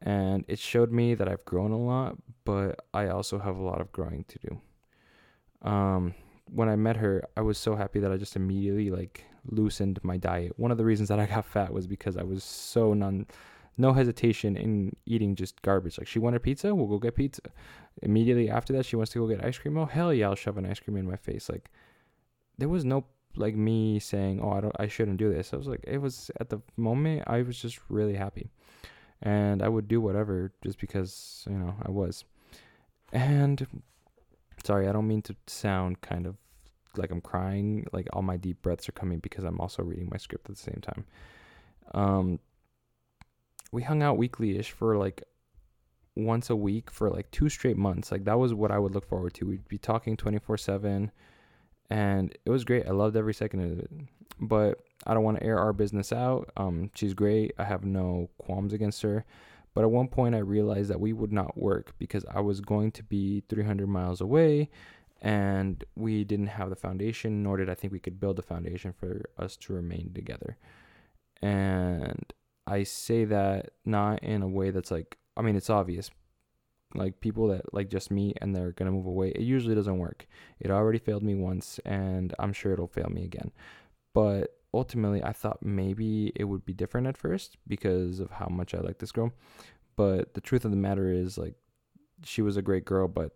And 0.00 0.44
it 0.48 0.58
showed 0.58 0.92
me 0.92 1.14
that 1.14 1.28
I've 1.28 1.44
grown 1.46 1.70
a 1.70 1.78
lot, 1.78 2.16
but 2.44 2.84
I 2.92 3.08
also 3.08 3.38
have 3.38 3.56
a 3.56 3.62
lot 3.62 3.80
of 3.80 3.90
growing 3.92 4.24
to 4.24 4.38
do. 4.38 5.68
Um, 5.68 6.14
when 6.50 6.68
I 6.68 6.76
met 6.76 6.96
her, 6.96 7.26
I 7.36 7.40
was 7.40 7.58
so 7.58 7.74
happy 7.76 8.00
that 8.00 8.12
I 8.12 8.16
just 8.16 8.36
immediately 8.36 8.90
like 8.90 9.24
loosened 9.46 9.98
my 10.02 10.16
diet. 10.16 10.58
One 10.58 10.70
of 10.70 10.78
the 10.78 10.84
reasons 10.84 11.08
that 11.08 11.18
I 11.18 11.26
got 11.26 11.44
fat 11.44 11.72
was 11.72 11.86
because 11.86 12.16
I 12.16 12.22
was 12.22 12.44
so 12.44 12.94
non 12.94 13.26
no 13.76 13.92
hesitation 13.92 14.56
in 14.56 14.94
eating 15.04 15.34
just 15.34 15.60
garbage. 15.62 15.98
Like 15.98 16.06
she 16.06 16.18
wanted 16.18 16.42
pizza, 16.42 16.74
we'll 16.74 16.86
go 16.86 16.98
get 16.98 17.16
pizza. 17.16 17.42
Immediately 18.02 18.50
after 18.50 18.72
that, 18.74 18.86
she 18.86 18.96
wants 18.96 19.12
to 19.12 19.18
go 19.18 19.26
get 19.26 19.44
ice 19.44 19.58
cream. 19.58 19.76
Oh 19.76 19.86
hell 19.86 20.12
yeah, 20.12 20.28
I'll 20.28 20.34
shove 20.34 20.58
an 20.58 20.66
ice 20.66 20.80
cream 20.80 20.96
in 20.96 21.08
my 21.08 21.16
face. 21.16 21.48
Like 21.48 21.70
there 22.58 22.68
was 22.68 22.84
no 22.84 23.04
like 23.36 23.56
me 23.56 23.98
saying, 23.98 24.40
"Oh, 24.40 24.52
I 24.52 24.60
don't, 24.60 24.76
I 24.78 24.86
shouldn't 24.86 25.16
do 25.16 25.32
this." 25.32 25.52
I 25.52 25.56
was 25.56 25.66
like, 25.66 25.84
it 25.84 25.98
was 25.98 26.30
at 26.40 26.50
the 26.50 26.60
moment 26.76 27.24
I 27.26 27.42
was 27.42 27.60
just 27.60 27.80
really 27.88 28.14
happy, 28.14 28.50
and 29.22 29.62
I 29.62 29.68
would 29.68 29.88
do 29.88 30.00
whatever 30.00 30.52
just 30.62 30.78
because 30.78 31.44
you 31.50 31.56
know 31.56 31.74
I 31.82 31.90
was. 31.90 32.24
And 33.12 33.66
sorry, 34.64 34.88
I 34.88 34.92
don't 34.92 35.08
mean 35.08 35.22
to 35.22 35.36
sound 35.46 36.00
kind 36.00 36.26
of 36.26 36.36
like 36.96 37.10
I'm 37.10 37.20
crying. 37.20 37.86
Like 37.92 38.08
all 38.12 38.22
my 38.22 38.36
deep 38.36 38.62
breaths 38.62 38.88
are 38.88 38.92
coming 38.92 39.18
because 39.18 39.44
I'm 39.44 39.60
also 39.60 39.82
reading 39.82 40.08
my 40.10 40.16
script 40.16 40.48
at 40.48 40.56
the 40.56 40.62
same 40.62 40.80
time. 40.82 41.04
Um, 41.92 42.40
we 43.72 43.82
hung 43.82 44.02
out 44.02 44.16
weekly 44.16 44.58
ish 44.58 44.70
for 44.70 44.96
like 44.96 45.22
once 46.16 46.50
a 46.50 46.56
week 46.56 46.90
for 46.90 47.10
like 47.10 47.30
two 47.30 47.48
straight 47.48 47.76
months. 47.76 48.12
Like 48.12 48.24
that 48.24 48.38
was 48.38 48.54
what 48.54 48.70
I 48.70 48.78
would 48.78 48.94
look 48.94 49.08
forward 49.08 49.34
to. 49.34 49.46
We'd 49.46 49.68
be 49.68 49.78
talking 49.78 50.16
24 50.16 50.58
7 50.58 51.10
and 51.90 52.38
it 52.44 52.50
was 52.50 52.64
great. 52.64 52.86
I 52.86 52.92
loved 52.92 53.16
every 53.16 53.34
second 53.34 53.60
of 53.60 53.78
it. 53.78 53.90
But 54.40 54.80
I 55.06 55.14
don't 55.14 55.22
want 55.22 55.38
to 55.38 55.44
air 55.44 55.58
our 55.58 55.72
business 55.72 56.12
out. 56.12 56.50
Um, 56.56 56.90
she's 56.94 57.14
great. 57.14 57.52
I 57.58 57.64
have 57.64 57.84
no 57.84 58.30
qualms 58.38 58.72
against 58.72 59.02
her. 59.02 59.24
But 59.74 59.84
at 59.84 59.90
one 59.90 60.08
point, 60.08 60.34
I 60.34 60.38
realized 60.38 60.90
that 60.90 61.00
we 61.00 61.12
would 61.12 61.32
not 61.32 61.58
work 61.58 61.94
because 61.98 62.24
I 62.32 62.40
was 62.40 62.60
going 62.60 62.92
to 62.92 63.02
be 63.02 63.42
300 63.48 63.88
miles 63.88 64.20
away 64.20 64.70
and 65.20 65.82
we 65.96 66.22
didn't 66.22 66.48
have 66.48 66.70
the 66.70 66.76
foundation, 66.76 67.42
nor 67.42 67.56
did 67.56 67.68
I 67.68 67.74
think 67.74 67.92
we 67.92 67.98
could 67.98 68.20
build 68.20 68.38
a 68.38 68.42
foundation 68.42 68.92
for 68.92 69.24
us 69.38 69.56
to 69.56 69.72
remain 69.72 70.12
together. 70.14 70.56
And 71.42 72.32
I 72.66 72.84
say 72.84 73.24
that 73.24 73.70
not 73.84 74.22
in 74.22 74.42
a 74.42 74.48
way 74.48 74.70
that's 74.70 74.90
like, 74.90 75.18
I 75.36 75.42
mean, 75.42 75.56
it's 75.56 75.70
obvious, 75.70 76.10
like 76.94 77.20
people 77.20 77.48
that 77.48 77.74
like 77.74 77.88
just 77.88 78.10
me 78.10 78.34
and 78.40 78.54
they're 78.54 78.72
gonna 78.72 78.92
move 78.92 79.06
away 79.06 79.30
it 79.30 79.40
usually 79.40 79.74
doesn't 79.74 79.98
work. 79.98 80.26
It 80.60 80.70
already 80.70 80.98
failed 80.98 81.22
me 81.22 81.34
once 81.34 81.80
and 81.84 82.32
i'm 82.38 82.52
sure 82.52 82.72
it'll 82.72 82.86
fail 82.86 83.08
me 83.10 83.24
again. 83.24 83.50
But 84.12 84.56
ultimately 84.74 85.22
i 85.22 85.32
thought 85.32 85.64
maybe 85.64 86.32
it 86.34 86.44
would 86.44 86.64
be 86.64 86.72
different 86.72 87.06
at 87.06 87.16
first 87.16 87.56
because 87.66 88.20
of 88.20 88.30
how 88.32 88.46
much 88.46 88.74
i 88.74 88.78
like 88.78 88.98
this 88.98 89.12
girl. 89.12 89.32
But 89.96 90.34
the 90.34 90.40
truth 90.40 90.64
of 90.64 90.72
the 90.72 90.76
matter 90.76 91.12
is 91.12 91.38
like 91.38 91.54
she 92.24 92.42
was 92.42 92.56
a 92.56 92.62
great 92.62 92.84
girl 92.84 93.08
but 93.08 93.32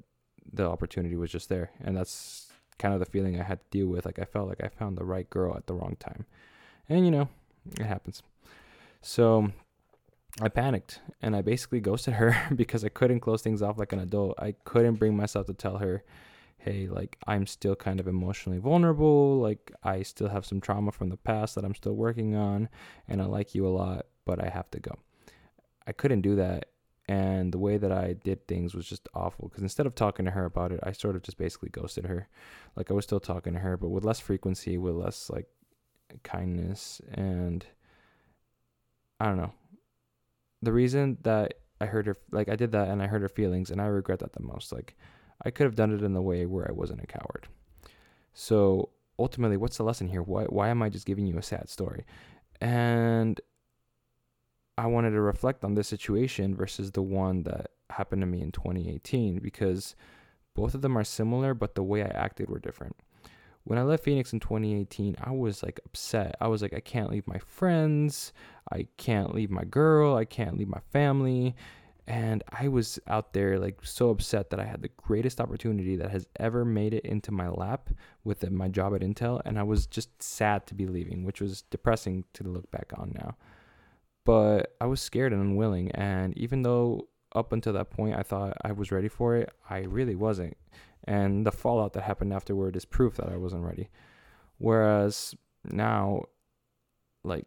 the 0.52 0.68
opportunity 0.68 1.16
was 1.16 1.30
just 1.30 1.48
there. 1.48 1.70
And 1.80 1.96
that's 1.96 2.50
kind 2.78 2.94
of 2.94 3.00
the 3.00 3.06
feeling 3.06 3.38
i 3.38 3.44
had 3.44 3.60
to 3.60 3.66
deal 3.70 3.86
with. 3.86 4.04
Like 4.06 4.18
i 4.18 4.24
felt 4.24 4.48
like 4.48 4.62
i 4.62 4.68
found 4.68 4.96
the 4.96 5.04
right 5.04 5.28
girl 5.30 5.56
at 5.56 5.66
the 5.66 5.74
wrong 5.74 5.96
time. 6.00 6.26
And 6.88 7.04
you 7.04 7.10
know 7.10 7.28
it 7.78 7.86
happens. 7.86 8.22
So 9.02 9.52
I 10.40 10.48
panicked 10.48 11.00
and 11.20 11.34
I 11.34 11.42
basically 11.42 11.80
ghosted 11.80 12.14
her 12.14 12.36
because 12.54 12.84
I 12.84 12.88
couldn't 12.88 13.20
close 13.20 13.42
things 13.42 13.62
off 13.62 13.78
like 13.78 13.92
an 13.92 14.00
adult. 14.00 14.34
I 14.38 14.54
couldn't 14.64 14.96
bring 14.96 15.16
myself 15.16 15.46
to 15.46 15.54
tell 15.54 15.78
her, 15.78 16.04
hey, 16.58 16.88
like 16.88 17.16
I'm 17.26 17.46
still 17.46 17.76
kind 17.76 18.00
of 18.00 18.08
emotionally 18.08 18.58
vulnerable. 18.58 19.38
Like 19.38 19.72
I 19.82 20.02
still 20.02 20.28
have 20.28 20.46
some 20.46 20.60
trauma 20.60 20.92
from 20.92 21.08
the 21.08 21.16
past 21.16 21.54
that 21.54 21.64
I'm 21.64 21.74
still 21.74 21.94
working 21.94 22.34
on 22.34 22.68
and 23.08 23.22
I 23.22 23.26
like 23.26 23.54
you 23.54 23.66
a 23.66 23.68
lot, 23.68 24.06
but 24.24 24.42
I 24.42 24.48
have 24.48 24.70
to 24.72 24.80
go. 24.80 24.96
I 25.86 25.92
couldn't 25.92 26.22
do 26.22 26.36
that. 26.36 26.66
And 27.10 27.52
the 27.52 27.58
way 27.58 27.78
that 27.78 27.90
I 27.90 28.12
did 28.12 28.46
things 28.46 28.74
was 28.74 28.86
just 28.86 29.08
awful 29.14 29.48
because 29.48 29.62
instead 29.62 29.86
of 29.86 29.94
talking 29.94 30.26
to 30.26 30.32
her 30.32 30.44
about 30.44 30.72
it, 30.72 30.80
I 30.82 30.92
sort 30.92 31.16
of 31.16 31.22
just 31.22 31.38
basically 31.38 31.70
ghosted 31.70 32.04
her. 32.04 32.28
Like 32.76 32.90
I 32.90 32.94
was 32.94 33.04
still 33.04 33.20
talking 33.20 33.54
to 33.54 33.60
her, 33.60 33.78
but 33.78 33.88
with 33.88 34.04
less 34.04 34.20
frequency, 34.20 34.76
with 34.76 34.94
less 34.94 35.30
like 35.30 35.46
kindness. 36.22 37.00
And 37.14 37.64
I 39.18 39.26
don't 39.26 39.38
know 39.38 39.52
the 40.62 40.72
reason 40.72 41.18
that 41.22 41.54
I 41.80 41.86
heard 41.86 42.06
her 42.06 42.16
like 42.30 42.48
I 42.48 42.56
did 42.56 42.72
that 42.72 42.88
and 42.88 43.02
I 43.02 43.06
hurt 43.06 43.22
her 43.22 43.28
feelings 43.28 43.70
and 43.70 43.80
I 43.80 43.86
regret 43.86 44.20
that 44.20 44.32
the 44.32 44.42
most. 44.42 44.72
Like 44.72 44.96
I 45.44 45.50
could 45.50 45.64
have 45.64 45.76
done 45.76 45.92
it 45.92 46.02
in 46.02 46.14
the 46.14 46.22
way 46.22 46.46
where 46.46 46.66
I 46.68 46.72
wasn't 46.72 47.02
a 47.02 47.06
coward. 47.06 47.48
So 48.34 48.90
ultimately, 49.18 49.56
what's 49.56 49.76
the 49.76 49.84
lesson 49.84 50.08
here? 50.08 50.22
Why 50.22 50.44
why 50.44 50.68
am 50.68 50.82
I 50.82 50.88
just 50.88 51.06
giving 51.06 51.26
you 51.26 51.38
a 51.38 51.42
sad 51.42 51.68
story? 51.68 52.04
And 52.60 53.40
I 54.76 54.86
wanted 54.86 55.10
to 55.10 55.20
reflect 55.20 55.64
on 55.64 55.74
this 55.74 55.88
situation 55.88 56.54
versus 56.54 56.92
the 56.92 57.02
one 57.02 57.42
that 57.44 57.70
happened 57.90 58.22
to 58.22 58.26
me 58.26 58.42
in 58.42 58.52
2018 58.52 59.38
because 59.38 59.96
both 60.54 60.74
of 60.74 60.82
them 60.82 60.96
are 60.96 61.04
similar, 61.04 61.54
but 61.54 61.74
the 61.74 61.82
way 61.82 62.02
I 62.02 62.08
acted 62.08 62.48
were 62.48 62.58
different 62.58 62.96
when 63.68 63.78
I 63.78 63.82
left 63.82 64.04
Phoenix 64.04 64.32
in 64.32 64.40
2018, 64.40 65.16
I 65.22 65.30
was 65.30 65.62
like 65.62 65.78
upset. 65.84 66.36
I 66.40 66.48
was 66.48 66.62
like, 66.62 66.72
I 66.72 66.80
can't 66.80 67.10
leave 67.10 67.26
my 67.26 67.36
friends. 67.36 68.32
I 68.72 68.86
can't 68.96 69.34
leave 69.34 69.50
my 69.50 69.64
girl. 69.64 70.16
I 70.16 70.24
can't 70.24 70.56
leave 70.56 70.68
my 70.68 70.80
family. 70.90 71.54
And 72.08 72.42
I 72.50 72.68
was 72.68 72.98
out 73.06 73.34
there 73.34 73.58
like 73.58 73.84
so 73.84 74.08
upset 74.08 74.48
that 74.50 74.58
I 74.58 74.64
had 74.64 74.80
the 74.82 74.90
greatest 74.96 75.40
opportunity 75.40 75.94
that 75.96 76.10
has 76.10 76.26
ever 76.36 76.64
made 76.64 76.94
it 76.94 77.04
into 77.04 77.30
my 77.30 77.48
lap 77.50 77.90
with 78.24 78.42
uh, 78.42 78.48
my 78.50 78.68
job 78.68 78.94
at 78.94 79.02
Intel. 79.02 79.42
And 79.44 79.58
I 79.58 79.62
was 79.62 79.86
just 79.86 80.22
sad 80.22 80.66
to 80.68 80.74
be 80.74 80.86
leaving, 80.86 81.24
which 81.24 81.40
was 81.40 81.62
depressing 81.62 82.24
to 82.32 82.44
look 82.44 82.70
back 82.70 82.92
on 82.96 83.12
now. 83.14 83.36
But 84.24 84.74
I 84.80 84.86
was 84.86 85.02
scared 85.02 85.32
and 85.34 85.42
unwilling. 85.42 85.90
And 85.92 86.36
even 86.38 86.62
though 86.62 87.08
up 87.34 87.52
until 87.52 87.74
that 87.74 87.90
point 87.90 88.16
I 88.16 88.22
thought 88.22 88.56
I 88.64 88.72
was 88.72 88.90
ready 88.90 89.08
for 89.08 89.36
it, 89.36 89.52
I 89.68 89.80
really 89.80 90.14
wasn't 90.14 90.56
and 91.08 91.46
the 91.46 91.52
fallout 91.52 91.94
that 91.94 92.02
happened 92.02 92.34
afterward 92.34 92.76
is 92.76 92.84
proof 92.84 93.16
that 93.16 93.30
I 93.30 93.36
wasn't 93.36 93.64
ready. 93.64 93.88
Whereas 94.58 95.34
now, 95.64 96.24
like, 97.24 97.46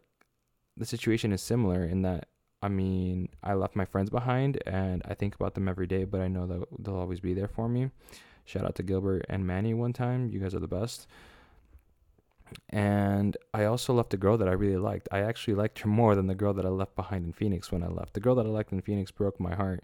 the 0.75 0.85
situation 0.85 1.31
is 1.31 1.43
similar 1.43 1.85
in 1.85 2.01
that, 2.01 2.27
I 2.61 2.69
mean, 2.69 3.29
I 3.43 3.53
left 3.55 3.75
my 3.75 3.85
friends 3.85 4.09
behind 4.09 4.61
and 4.67 5.01
I 5.05 5.15
think 5.15 5.35
about 5.35 5.55
them 5.55 5.67
every 5.67 5.87
day, 5.87 6.03
but 6.03 6.21
I 6.21 6.27
know 6.27 6.45
that 6.45 6.63
they'll 6.79 6.95
always 6.95 7.19
be 7.19 7.33
there 7.33 7.47
for 7.47 7.67
me. 7.67 7.89
Shout 8.45 8.65
out 8.65 8.75
to 8.75 8.83
Gilbert 8.83 9.25
and 9.29 9.45
Manny 9.47 9.73
one 9.73 9.93
time. 9.93 10.29
You 10.29 10.39
guys 10.39 10.53
are 10.53 10.59
the 10.59 10.67
best. 10.67 11.07
And 12.69 13.37
I 13.53 13.65
also 13.65 13.93
left 13.93 14.13
a 14.13 14.17
girl 14.17 14.37
that 14.37 14.47
I 14.47 14.51
really 14.51 14.77
liked. 14.77 15.07
I 15.11 15.19
actually 15.19 15.53
liked 15.55 15.79
her 15.79 15.89
more 15.89 16.15
than 16.15 16.27
the 16.27 16.35
girl 16.35 16.53
that 16.53 16.65
I 16.65 16.69
left 16.69 16.95
behind 16.95 17.25
in 17.25 17.33
Phoenix 17.33 17.71
when 17.71 17.83
I 17.83 17.87
left. 17.87 18.13
The 18.13 18.19
girl 18.19 18.35
that 18.35 18.45
I 18.45 18.49
liked 18.49 18.71
in 18.71 18.81
Phoenix 18.81 19.09
broke 19.09 19.39
my 19.39 19.55
heart, 19.55 19.83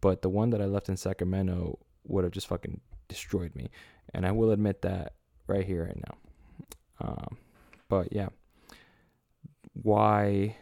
but 0.00 0.22
the 0.22 0.28
one 0.28 0.50
that 0.50 0.62
I 0.62 0.66
left 0.66 0.88
in 0.88 0.96
Sacramento 0.96 1.78
would 2.06 2.24
have 2.24 2.32
just 2.32 2.46
fucking 2.46 2.80
destroyed 3.08 3.54
me. 3.54 3.70
And 4.14 4.24
I 4.24 4.32
will 4.32 4.52
admit 4.52 4.82
that 4.82 5.14
right 5.46 5.66
here, 5.66 5.84
right 5.84 5.96
now. 6.08 7.08
Um, 7.08 7.38
but 7.88 8.12
yeah, 8.12 8.28
why 9.72 10.56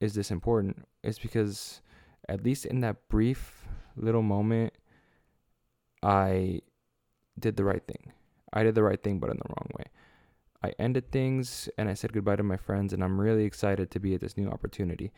is 0.00 0.14
this 0.14 0.30
important? 0.30 0.86
It's 1.02 1.18
because 1.18 1.80
at 2.28 2.44
least 2.44 2.64
in 2.64 2.80
that 2.80 3.08
brief 3.08 3.68
little 3.96 4.22
moment, 4.22 4.72
I 6.02 6.60
did 7.38 7.56
the 7.56 7.64
right 7.64 7.86
thing. 7.86 8.12
I 8.52 8.62
did 8.62 8.74
the 8.74 8.82
right 8.82 9.02
thing, 9.02 9.18
but 9.18 9.30
in 9.30 9.36
the 9.36 9.48
wrong 9.48 9.70
way. 9.78 9.84
I 10.62 10.72
ended 10.78 11.10
things 11.10 11.68
and 11.78 11.88
I 11.88 11.94
said 11.94 12.12
goodbye 12.12 12.36
to 12.36 12.42
my 12.42 12.56
friends, 12.56 12.92
and 12.92 13.02
I'm 13.02 13.20
really 13.20 13.44
excited 13.44 13.90
to 13.90 14.00
be 14.00 14.14
at 14.14 14.20
this 14.20 14.36
new 14.36 14.48
opportunity. 14.48 15.12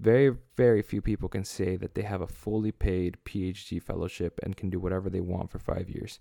Very, 0.00 0.36
very 0.56 0.82
few 0.82 1.02
people 1.02 1.28
can 1.28 1.44
say 1.44 1.76
that 1.76 1.94
they 1.94 2.02
have 2.02 2.20
a 2.20 2.26
fully 2.26 2.70
paid 2.70 3.16
PhD 3.24 3.82
fellowship 3.82 4.38
and 4.42 4.56
can 4.56 4.70
do 4.70 4.78
whatever 4.78 5.10
they 5.10 5.20
want 5.20 5.50
for 5.50 5.58
five 5.58 5.88
years. 5.88 6.20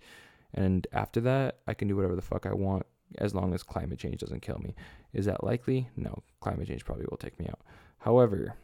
And 0.54 0.88
after 0.94 1.22
that, 1.22 1.60
I 1.68 1.74
can 1.74 1.88
do 1.88 1.96
whatever 1.96 2.16
the 2.16 2.22
fuck 2.22 2.46
I 2.46 2.54
want 2.54 2.86
as 3.20 3.36
long 3.36 3.54
as 3.54 3.64
climate 3.64 4.00
change 4.00 4.20
doesn't 4.20 4.42
kill 4.42 4.60
me. 4.60 4.76
Is 5.14 5.26
that 5.26 5.44
likely? 5.44 5.90
No, 5.96 6.24
climate 6.42 6.68
change 6.68 6.86
probably 6.86 7.06
will 7.10 7.18
take 7.18 7.40
me 7.40 7.48
out. 7.48 7.62
However, 8.00 8.56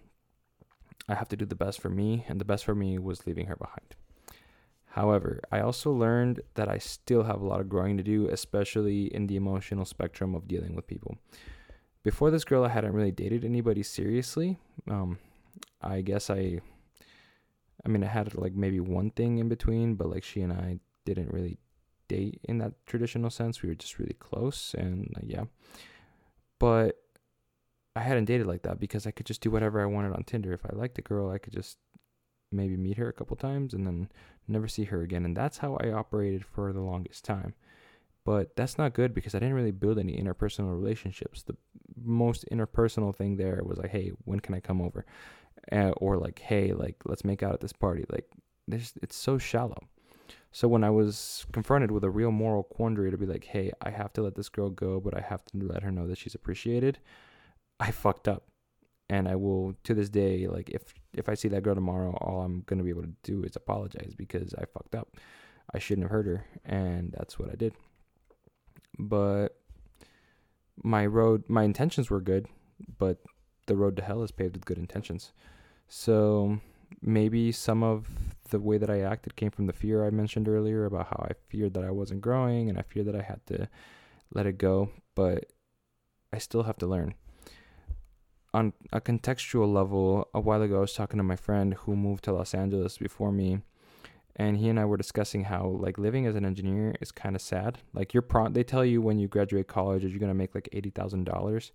I 1.08 1.16
have 1.16 1.30
to 1.30 1.36
do 1.36 1.46
the 1.46 1.56
best 1.56 1.82
for 1.82 1.90
me, 1.90 2.26
and 2.28 2.40
the 2.40 2.46
best 2.46 2.64
for 2.64 2.76
me 2.76 2.98
was 2.98 3.28
leaving 3.28 3.48
her 3.48 3.56
behind. 3.56 3.96
However, 4.86 5.42
I 5.52 5.60
also 5.60 5.92
learned 5.92 6.42
that 6.54 6.70
I 6.70 6.78
still 6.78 7.24
have 7.24 7.42
a 7.42 7.48
lot 7.48 7.60
of 7.60 7.68
growing 7.68 7.98
to 7.98 8.04
do, 8.04 8.28
especially 8.30 9.14
in 9.14 9.26
the 9.26 9.36
emotional 9.36 9.86
spectrum 9.86 10.36
of 10.36 10.48
dealing 10.48 10.76
with 10.76 10.88
people. 10.88 11.18
Before 12.04 12.30
this 12.30 12.44
girl, 12.44 12.64
I 12.64 12.70
hadn't 12.70 12.94
really 12.94 13.12
dated 13.12 13.44
anybody 13.44 13.82
seriously. 13.82 14.60
Um, 14.90 15.18
I 15.82 16.02
guess 16.02 16.30
I, 16.30 16.60
I 17.84 17.90
mean, 17.90 18.04
I 18.04 18.08
had 18.08 18.36
like 18.36 18.54
maybe 18.54 18.80
one 18.80 19.10
thing 19.10 19.40
in 19.40 19.50
between, 19.50 19.96
but 19.96 20.10
like 20.10 20.24
she 20.24 20.42
and 20.42 20.54
I 20.54 20.80
didn't 21.06 21.32
really 21.32 21.58
date 22.08 22.40
in 22.44 22.60
that 22.60 22.74
traditional 22.86 23.30
sense. 23.30 23.62
We 23.62 23.70
were 23.70 23.76
just 23.76 23.98
really 23.98 24.16
close, 24.20 24.76
and 24.78 25.12
uh, 25.18 25.22
yeah. 25.24 25.46
But 26.60 27.03
I 27.96 28.02
hadn't 28.02 28.26
dated 28.26 28.48
like 28.48 28.64
that 28.64 28.80
because 28.80 29.06
I 29.06 29.12
could 29.12 29.26
just 29.26 29.42
do 29.42 29.52
whatever 29.52 29.82
I 29.82 29.86
wanted 29.86 30.14
on 30.14 30.24
Tinder. 30.24 30.54
If 30.54 30.66
I 30.66 30.76
liked 30.76 30.98
a 30.98 31.04
girl, 31.04 31.30
I 31.30 31.38
could 31.38 31.54
just 31.54 31.78
maybe 32.52 32.78
meet 32.78 32.98
her 32.98 33.10
a 33.10 33.14
couple 33.14 33.36
times 33.36 33.74
and 33.74 33.86
then 33.86 34.10
never 34.48 34.68
see 34.68 34.86
her 34.86 35.02
again. 35.02 35.26
And 35.26 35.36
that's 35.36 35.60
how 35.60 35.78
I 35.82 35.92
operated 35.92 36.46
for 36.46 36.74
the 36.74 36.82
longest 36.82 37.24
time. 37.24 37.54
But 38.26 38.56
that's 38.56 38.78
not 38.78 38.94
good 38.94 39.14
because 39.14 39.36
I 39.36 39.40
didn't 39.40 39.56
really 39.56 39.72
build 39.72 40.00
any 40.00 40.18
interpersonal 40.18 40.74
relationships. 40.74 41.44
The 41.44 41.58
most 42.02 42.46
interpersonal 42.52 43.16
thing 43.16 43.36
there 43.36 43.62
was 43.64 43.78
like, 43.78 43.92
hey, 43.92 44.12
when 44.24 44.40
can 44.40 44.56
I 44.56 44.60
come 44.60 44.82
over? 44.82 45.06
Uh, 45.72 45.92
or 45.98 46.18
like, 46.18 46.40
hey, 46.40 46.74
like, 46.74 46.96
let's 47.06 47.26
make 47.26 47.44
out 47.44 47.54
at 47.54 47.60
this 47.60 47.74
party. 47.74 48.06
Like, 48.10 48.30
this, 48.68 48.94
it's 49.02 49.16
so 49.16 49.38
shallow. 49.38 49.78
So 50.52 50.68
when 50.68 50.84
I 50.84 50.90
was 50.90 51.46
confronted 51.52 51.92
with 51.92 52.04
a 52.04 52.10
real 52.10 52.32
moral 52.32 52.64
quandary 52.64 53.12
to 53.12 53.18
be 53.18 53.26
like, 53.26 53.44
hey, 53.44 53.72
I 53.82 53.90
have 53.90 54.14
to 54.14 54.22
let 54.22 54.36
this 54.36 54.50
girl 54.50 54.70
go, 54.70 55.00
but 55.00 55.18
I 55.18 55.22
have 55.22 55.44
to 55.46 55.58
let 55.58 55.84
her 55.84 55.92
know 55.92 56.08
that 56.08 56.18
she's 56.18 56.36
appreciated, 56.36 57.00
I 57.80 57.92
fucked 57.92 58.28
up. 58.28 58.44
And 59.10 59.28
I 59.28 59.36
will 59.36 59.76
to 59.84 59.94
this 59.94 60.10
day, 60.10 60.48
like 60.48 60.70
if 60.70 60.94
if 61.14 61.30
I 61.30 61.36
see 61.36 61.48
that 61.50 61.62
girl 61.64 61.76
tomorrow, 61.76 62.18
all 62.22 62.42
I'm 62.42 62.64
gonna 62.66 62.84
be 62.84 62.90
able 62.90 63.04
to 63.04 63.14
do 63.22 63.44
is 63.44 63.56
apologize 63.56 64.14
because 64.18 64.54
I 64.56 64.66
fucked 64.66 64.96
up. 64.96 65.18
I 65.74 65.80
shouldn't 65.80 66.06
have 66.06 66.12
hurt 66.12 66.26
her, 66.26 66.46
and 66.66 67.14
that's 67.16 67.38
what 67.38 67.50
I 67.50 67.56
did. 67.56 67.74
But 68.98 69.50
my 70.82 71.06
road, 71.06 71.44
my 71.48 71.64
intentions 71.64 72.10
were 72.10 72.22
good, 72.22 72.48
but 72.98 73.20
the 73.68 73.76
road 73.76 73.96
to 73.98 74.04
hell 74.04 74.24
is 74.24 74.32
paved 74.32 74.56
with 74.56 74.66
good 74.66 74.78
intentions. 74.78 75.32
So 75.88 76.60
maybe 77.02 77.52
some 77.52 77.84
of 77.84 78.08
the 78.50 78.60
way 78.60 78.78
that 78.78 78.90
I 78.90 79.02
acted 79.02 79.36
came 79.36 79.52
from 79.52 79.68
the 79.68 79.74
fear 79.74 80.06
I 80.06 80.10
mentioned 80.10 80.48
earlier 80.48 80.86
about 80.86 81.08
how 81.08 81.26
I 81.30 81.34
feared 81.50 81.74
that 81.74 81.84
I 81.84 81.92
wasn't 81.92 82.22
growing 82.22 82.70
and 82.70 82.78
I 82.78 82.82
feared 82.82 83.08
that 83.08 83.16
I 83.16 83.22
had 83.22 83.46
to 83.48 83.68
let 84.34 84.46
it 84.46 84.58
go, 84.58 84.90
but 85.16 85.46
I 86.32 86.38
still 86.38 86.64
have 86.64 86.78
to 86.78 86.88
learn 86.88 87.16
on 88.54 88.74
a 88.92 89.02
contextual 89.02 89.72
level, 89.74 90.28
a 90.34 90.40
while 90.40 90.62
ago, 90.62 90.78
I 90.78 90.82
was 90.82 90.94
talking 90.94 91.18
to 91.18 91.24
my 91.24 91.36
friend 91.36 91.74
who 91.74 91.96
moved 91.96 92.24
to 92.26 92.34
Los 92.34 92.54
Angeles 92.54 92.98
before 92.98 93.32
me, 93.32 93.60
and 94.36 94.58
he 94.58 94.70
and 94.70 94.80
I 94.80 94.86
were 94.86 94.98
discussing 94.98 95.46
how 95.46 95.68
like 95.68 95.98
living 95.98 96.26
as 96.26 96.36
an 96.36 96.46
engineer 96.46 96.96
is 97.02 97.12
kind 97.12 97.36
of 97.36 97.42
sad. 97.42 97.80
Like 97.94 98.14
you're 98.14 98.22
pro, 98.22 98.50
they 98.50 98.64
tell 98.64 98.86
you 98.86 99.02
when 99.02 99.20
you 99.20 99.28
graduate 99.28 99.68
college 99.68 100.04
that 100.04 100.10
you're 100.10 100.20
gonna 100.20 100.34
make 100.34 100.56
like 100.56 100.70
eighty 100.72 100.90
thousand 100.90 101.26
dollars, 101.26 101.72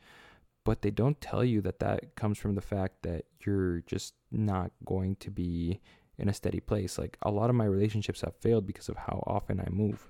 but 0.64 0.82
they 0.82 0.90
don't 0.90 1.20
tell 1.20 1.44
you 1.44 1.60
that 1.62 1.80
that 1.80 2.14
comes 2.14 2.38
from 2.38 2.54
the 2.54 2.60
fact 2.60 3.02
that 3.02 3.24
you're 3.44 3.80
just 3.86 4.14
not 4.30 4.70
going 4.84 5.16
to 5.16 5.30
be 5.30 5.80
in 6.18 6.28
a 6.28 6.34
steady 6.34 6.60
place. 6.60 6.98
Like 6.98 7.16
a 7.22 7.30
lot 7.30 7.50
of 7.50 7.56
my 7.56 7.64
relationships 7.64 8.20
have 8.22 8.34
failed 8.36 8.66
because 8.66 8.88
of 8.88 8.96
how 8.96 9.22
often 9.26 9.60
I 9.60 9.68
move. 9.70 10.06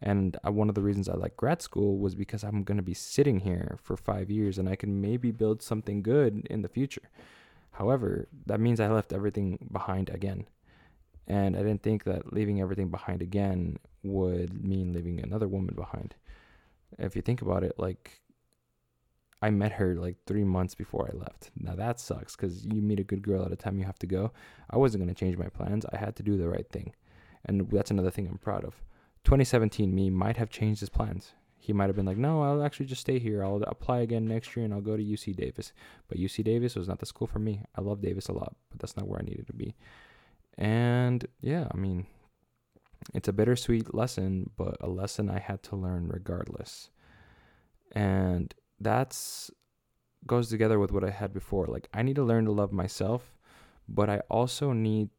And 0.00 0.36
I, 0.44 0.50
one 0.50 0.68
of 0.68 0.74
the 0.74 0.82
reasons 0.82 1.08
I 1.08 1.14
like 1.14 1.36
grad 1.36 1.62
school 1.62 1.98
was 1.98 2.14
because 2.14 2.44
I'm 2.44 2.64
going 2.64 2.76
to 2.76 2.82
be 2.82 2.94
sitting 2.94 3.40
here 3.40 3.78
for 3.82 3.96
five 3.96 4.30
years 4.30 4.58
and 4.58 4.68
I 4.68 4.76
can 4.76 5.00
maybe 5.00 5.30
build 5.30 5.62
something 5.62 6.02
good 6.02 6.46
in 6.50 6.62
the 6.62 6.68
future. 6.68 7.08
However, 7.72 8.28
that 8.46 8.60
means 8.60 8.80
I 8.80 8.88
left 8.88 9.12
everything 9.12 9.68
behind 9.72 10.08
again. 10.10 10.46
And 11.26 11.56
I 11.56 11.60
didn't 11.60 11.82
think 11.82 12.04
that 12.04 12.32
leaving 12.32 12.60
everything 12.60 12.90
behind 12.90 13.22
again 13.22 13.78
would 14.02 14.62
mean 14.62 14.92
leaving 14.92 15.20
another 15.20 15.48
woman 15.48 15.74
behind. 15.74 16.14
If 16.98 17.16
you 17.16 17.22
think 17.22 17.40
about 17.40 17.64
it, 17.64 17.74
like 17.78 18.20
I 19.40 19.50
met 19.50 19.72
her 19.72 19.94
like 19.94 20.16
three 20.26 20.44
months 20.44 20.74
before 20.74 21.10
I 21.12 21.16
left. 21.16 21.50
Now 21.56 21.74
that 21.74 21.98
sucks 21.98 22.36
because 22.36 22.64
you 22.64 22.80
meet 22.80 23.00
a 23.00 23.04
good 23.04 23.22
girl 23.22 23.44
at 23.44 23.52
a 23.52 23.56
time 23.56 23.78
you 23.78 23.84
have 23.84 23.98
to 24.00 24.06
go. 24.06 24.32
I 24.70 24.76
wasn't 24.76 25.02
going 25.02 25.14
to 25.14 25.18
change 25.18 25.36
my 25.36 25.48
plans. 25.48 25.84
I 25.92 25.96
had 25.96 26.16
to 26.16 26.22
do 26.22 26.36
the 26.36 26.48
right 26.48 26.68
thing. 26.70 26.94
And 27.44 27.68
that's 27.70 27.90
another 27.90 28.10
thing 28.10 28.26
I'm 28.26 28.38
proud 28.38 28.64
of. 28.64 28.82
2017 29.24 29.94
me 29.94 30.10
might 30.10 30.36
have 30.36 30.50
changed 30.50 30.80
his 30.80 30.88
plans. 30.88 31.32
He 31.58 31.72
might 31.72 31.86
have 31.86 31.96
been 31.96 32.04
like, 32.04 32.18
no, 32.18 32.42
I'll 32.42 32.62
actually 32.62 32.86
just 32.86 33.00
stay 33.00 33.18
here. 33.18 33.42
I'll 33.42 33.62
apply 33.62 34.00
again 34.00 34.28
next 34.28 34.54
year 34.54 34.66
and 34.66 34.74
I'll 34.74 34.82
go 34.82 34.98
to 34.98 35.02
UC 35.02 35.34
Davis. 35.34 35.72
But 36.08 36.18
UC 36.18 36.44
Davis 36.44 36.76
was 36.76 36.88
not 36.88 36.98
the 36.98 37.06
school 37.06 37.26
for 37.26 37.38
me. 37.38 37.62
I 37.74 37.80
love 37.80 38.02
Davis 38.02 38.28
a 38.28 38.32
lot, 38.32 38.54
but 38.70 38.80
that's 38.80 38.98
not 38.98 39.08
where 39.08 39.18
I 39.18 39.24
needed 39.24 39.46
to 39.46 39.54
be. 39.54 39.74
And 40.58 41.26
yeah, 41.40 41.68
I 41.72 41.76
mean, 41.78 42.06
it's 43.14 43.28
a 43.28 43.32
bittersweet 43.32 43.94
lesson, 43.94 44.50
but 44.58 44.76
a 44.80 44.88
lesson 44.88 45.30
I 45.30 45.38
had 45.38 45.62
to 45.64 45.76
learn 45.76 46.08
regardless. 46.08 46.90
And 47.92 48.54
that's 48.78 49.50
goes 50.26 50.48
together 50.48 50.78
with 50.78 50.92
what 50.92 51.04
I 51.04 51.10
had 51.10 51.32
before. 51.32 51.66
Like 51.66 51.88
I 51.92 52.02
need 52.02 52.16
to 52.16 52.24
learn 52.24 52.44
to 52.44 52.52
love 52.52 52.72
myself, 52.72 53.34
but 53.88 54.08
I 54.08 54.20
also 54.30 54.72
need 54.72 55.10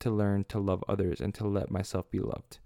to 0.00 0.10
learn 0.10 0.44
to 0.44 0.58
love 0.58 0.84
others 0.88 1.20
and 1.20 1.34
to 1.34 1.46
let 1.46 1.70
myself 1.70 2.10
be 2.10 2.20
loved. 2.20 2.58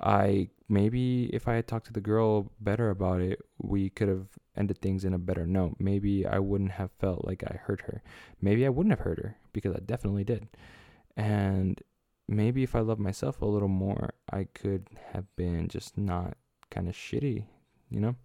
I 0.00 0.50
maybe 0.68 1.30
if 1.32 1.48
I 1.48 1.54
had 1.54 1.66
talked 1.66 1.86
to 1.86 1.92
the 1.92 2.00
girl 2.00 2.50
better 2.60 2.90
about 2.90 3.20
it, 3.20 3.40
we 3.58 3.90
could 3.90 4.08
have 4.08 4.26
ended 4.56 4.80
things 4.80 5.04
in 5.04 5.14
a 5.14 5.18
better 5.18 5.46
note. 5.46 5.76
Maybe 5.78 6.26
I 6.26 6.38
wouldn't 6.38 6.72
have 6.72 6.90
felt 6.92 7.24
like 7.24 7.44
I 7.44 7.56
hurt 7.56 7.82
her. 7.82 8.02
Maybe 8.40 8.66
I 8.66 8.70
wouldn't 8.70 8.92
have 8.92 9.04
hurt 9.04 9.18
her 9.18 9.36
because 9.52 9.74
I 9.74 9.80
definitely 9.80 10.24
did. 10.24 10.48
And 11.16 11.80
maybe 12.28 12.62
if 12.62 12.74
I 12.74 12.80
loved 12.80 13.00
myself 13.00 13.40
a 13.40 13.46
little 13.46 13.68
more, 13.68 14.14
I 14.30 14.44
could 14.44 14.88
have 15.12 15.24
been 15.36 15.68
just 15.68 15.96
not 15.96 16.36
kind 16.70 16.88
of 16.88 16.94
shitty, 16.94 17.44
you 17.90 18.00
know? 18.00 18.16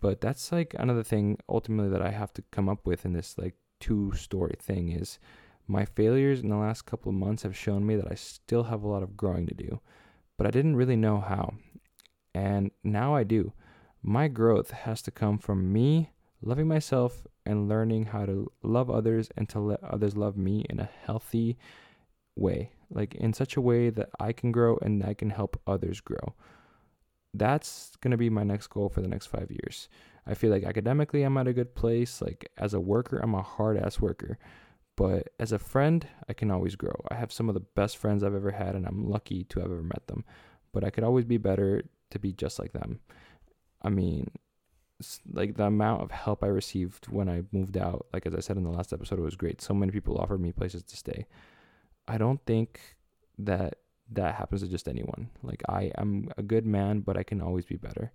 But 0.00 0.20
that's 0.20 0.52
like 0.52 0.74
another 0.78 1.02
thing 1.02 1.38
ultimately 1.48 1.90
that 1.90 2.02
I 2.02 2.10
have 2.10 2.32
to 2.34 2.42
come 2.50 2.68
up 2.68 2.86
with 2.86 3.04
in 3.04 3.12
this 3.12 3.36
like 3.38 3.54
two 3.80 4.12
story 4.12 4.56
thing 4.58 4.90
is 4.90 5.18
my 5.66 5.84
failures 5.84 6.40
in 6.40 6.48
the 6.48 6.56
last 6.56 6.82
couple 6.82 7.10
of 7.10 7.16
months 7.16 7.42
have 7.42 7.56
shown 7.56 7.86
me 7.86 7.96
that 7.96 8.10
I 8.10 8.14
still 8.14 8.64
have 8.64 8.82
a 8.82 8.88
lot 8.88 9.02
of 9.02 9.16
growing 9.16 9.46
to 9.46 9.54
do 9.54 9.80
but 10.36 10.46
I 10.46 10.50
didn't 10.50 10.76
really 10.76 10.96
know 10.96 11.20
how. 11.20 11.54
And 12.34 12.70
now 12.82 13.14
I 13.14 13.22
do. 13.24 13.52
My 14.02 14.28
growth 14.28 14.70
has 14.70 15.00
to 15.02 15.10
come 15.10 15.38
from 15.38 15.72
me 15.72 16.10
loving 16.42 16.68
myself 16.68 17.26
and 17.46 17.68
learning 17.68 18.06
how 18.06 18.26
to 18.26 18.50
love 18.62 18.90
others 18.90 19.30
and 19.36 19.48
to 19.48 19.58
let 19.58 19.82
others 19.82 20.16
love 20.16 20.36
me 20.36 20.64
in 20.68 20.80
a 20.80 20.90
healthy 21.04 21.56
way, 22.36 22.70
like 22.90 23.14
in 23.14 23.32
such 23.32 23.56
a 23.56 23.60
way 23.60 23.90
that 23.90 24.10
I 24.20 24.32
can 24.32 24.52
grow 24.52 24.78
and 24.82 25.02
I 25.04 25.14
can 25.14 25.30
help 25.30 25.60
others 25.66 26.00
grow. 26.00 26.34
That's 27.32 27.96
going 28.00 28.12
to 28.12 28.16
be 28.16 28.30
my 28.30 28.44
next 28.44 28.68
goal 28.68 28.88
for 28.88 29.00
the 29.00 29.08
next 29.08 29.26
five 29.26 29.50
years. 29.50 29.88
I 30.26 30.34
feel 30.34 30.50
like 30.50 30.64
academically, 30.64 31.22
I'm 31.22 31.36
at 31.36 31.48
a 31.48 31.52
good 31.52 31.74
place. 31.74 32.22
Like 32.22 32.50
as 32.56 32.74
a 32.74 32.80
worker, 32.80 33.18
I'm 33.18 33.34
a 33.34 33.42
hard 33.42 33.76
ass 33.76 34.00
worker. 34.00 34.38
But 34.96 35.30
as 35.40 35.52
a 35.52 35.58
friend, 35.58 36.06
I 36.28 36.32
can 36.34 36.50
always 36.50 36.76
grow. 36.76 36.94
I 37.10 37.14
have 37.14 37.32
some 37.32 37.48
of 37.48 37.54
the 37.54 37.60
best 37.60 37.96
friends 37.96 38.22
I've 38.22 38.34
ever 38.34 38.52
had, 38.52 38.76
and 38.76 38.86
I'm 38.86 39.08
lucky 39.08 39.44
to 39.44 39.60
have 39.60 39.70
ever 39.70 39.82
met 39.82 40.06
them. 40.06 40.24
But 40.72 40.84
I 40.84 40.90
could 40.90 41.04
always 41.04 41.24
be 41.24 41.38
better 41.38 41.82
to 42.10 42.18
be 42.18 42.32
just 42.32 42.58
like 42.58 42.72
them. 42.72 43.00
I 43.82 43.88
mean, 43.90 44.30
like 45.32 45.56
the 45.56 45.64
amount 45.64 46.02
of 46.02 46.10
help 46.10 46.44
I 46.44 46.48
received 46.48 47.06
when 47.08 47.28
I 47.28 47.42
moved 47.52 47.76
out, 47.76 48.06
like 48.12 48.26
as 48.26 48.34
I 48.34 48.40
said 48.40 48.56
in 48.56 48.64
the 48.64 48.70
last 48.70 48.92
episode, 48.92 49.18
it 49.18 49.22
was 49.22 49.36
great. 49.36 49.60
So 49.60 49.74
many 49.74 49.92
people 49.92 50.18
offered 50.18 50.40
me 50.40 50.52
places 50.52 50.82
to 50.84 50.96
stay. 50.96 51.26
I 52.06 52.18
don't 52.18 52.40
think 52.46 52.80
that 53.38 53.78
that 54.12 54.34
happens 54.36 54.62
to 54.62 54.68
just 54.68 54.88
anyone. 54.88 55.30
Like 55.42 55.62
I 55.68 55.90
am 55.98 56.28
a 56.36 56.42
good 56.42 56.66
man, 56.66 57.00
but 57.00 57.16
I 57.16 57.22
can 57.22 57.40
always 57.40 57.64
be 57.64 57.76
better. 57.76 58.12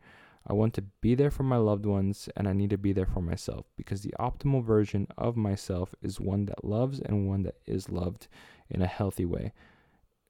I 0.50 0.54
want 0.54 0.74
to 0.74 0.82
be 1.02 1.14
there 1.14 1.30
for 1.30 1.44
my 1.44 1.58
loved 1.58 1.86
ones 1.86 2.28
and 2.36 2.48
I 2.48 2.54
need 2.54 2.72
to 2.72 2.78
be 2.78 2.92
there 2.92 3.06
for 3.06 3.22
myself 3.22 3.68
because 3.78 4.02
the 4.02 4.16
optimal 4.20 4.64
version 4.64 5.08
of 5.16 5.38
myself 5.38 5.94
is 6.02 6.20
one 6.20 6.48
that 6.48 6.66
loves 6.66 7.00
and 7.00 7.28
one 7.28 7.44
that 7.44 7.58
is 7.68 7.90
loved 7.90 8.28
in 8.68 8.82
a 8.82 8.88
healthy 8.88 9.26
way. 9.26 9.54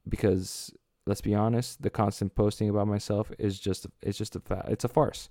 Because 0.07 0.73
let's 1.05 1.21
be 1.21 1.33
honest, 1.33 1.81
the 1.81 1.89
constant 1.89 2.35
posting 2.35 2.69
about 2.69 2.87
myself 2.87 3.31
is 3.39 3.59
just 3.59 3.87
it's 4.01 4.17
just 4.17 4.35
a 4.35 4.41
fa- 4.41 4.67
it's 4.67 4.83
a 4.83 4.89
farce. 4.89 5.29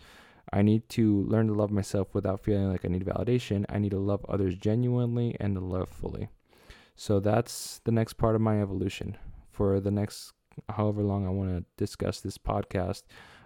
I 0.51 0.63
need 0.63 0.89
to 0.91 1.23
learn 1.25 1.49
to 1.49 1.53
love 1.53 1.71
myself 1.71 2.15
without 2.15 2.41
feeling 2.41 2.71
like 2.71 2.87
I 2.87 2.89
need 2.89 3.05
validation. 3.05 3.67
I 3.69 3.79
need 3.79 3.91
to 3.91 3.99
love 3.99 4.25
others 4.27 4.57
genuinely 4.57 5.37
and 5.39 5.55
to 5.57 5.61
love 5.61 5.91
fully. 5.91 6.31
So 6.97 7.21
that's 7.21 7.81
the 7.85 7.93
next 7.93 8.15
part 8.15 8.35
of 8.35 8.41
my 8.41 8.63
evolution. 8.63 9.19
For 9.51 9.81
the 9.81 9.91
next 9.91 10.33
however 10.71 11.03
long 11.03 11.27
I 11.27 11.31
want 11.31 11.51
to 11.51 11.65
discuss 11.77 12.21
this 12.21 12.39
podcast, 12.39 13.03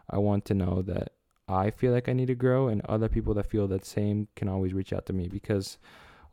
I 0.09 0.19
want 0.19 0.45
to 0.45 0.55
know 0.55 0.83
that 0.83 1.13
I 1.49 1.71
feel 1.71 1.93
like 1.93 2.09
I 2.09 2.13
need 2.13 2.27
to 2.27 2.35
grow, 2.35 2.69
and 2.69 2.83
other 2.83 3.09
people 3.09 3.35
that 3.35 3.47
feel 3.47 3.67
that 3.69 3.85
same 3.85 4.29
can 4.37 4.49
always 4.49 4.73
reach 4.73 4.93
out 4.93 5.07
to 5.07 5.13
me 5.13 5.29
because 5.29 5.79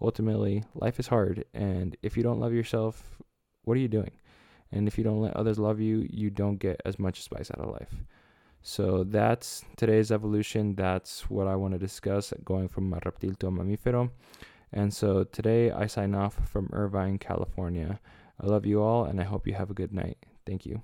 ultimately 0.02 0.64
life 0.74 1.00
is 1.00 1.08
hard. 1.08 1.46
And 1.54 1.98
if 2.02 2.16
you 2.16 2.24
don't 2.24 2.40
love 2.40 2.54
yourself, 2.54 3.20
what 3.64 3.76
are 3.76 3.82
you 3.82 3.88
doing? 3.88 4.12
And 4.72 4.88
if 4.88 4.98
you 4.98 5.04
don't 5.04 5.22
let 5.22 5.36
others 5.36 5.60
love 5.60 5.80
you, 5.80 6.08
you 6.10 6.30
don't 6.30 6.58
get 6.58 6.82
as 6.86 7.00
much 7.00 7.24
spice 7.24 7.50
out 7.52 7.60
of 7.60 7.72
life. 7.72 8.04
So 8.62 9.04
that's 9.04 9.64
today's 9.78 10.12
evolution. 10.12 10.76
That's 10.76 11.30
what 11.30 11.48
I 11.48 11.56
want 11.56 11.74
to 11.74 11.80
discuss 11.80 12.34
going 12.44 12.68
from 12.68 12.92
reptil 12.92 13.38
to 13.40 13.48
a 13.48 13.52
mamífero. 13.52 14.12
And 14.72 14.94
so 14.94 15.24
today 15.24 15.72
I 15.72 15.88
sign 15.88 16.14
off 16.14 16.48
from 16.48 16.70
Irvine, 16.74 17.18
California. 17.18 18.00
I 18.40 18.46
love 18.46 18.66
you 18.66 18.82
all, 18.82 19.06
and 19.06 19.20
I 19.20 19.24
hope 19.24 19.48
you 19.48 19.54
have 19.54 19.72
a 19.72 19.74
good 19.74 19.94
night. 19.94 20.18
Thank 20.46 20.66
you. 20.66 20.82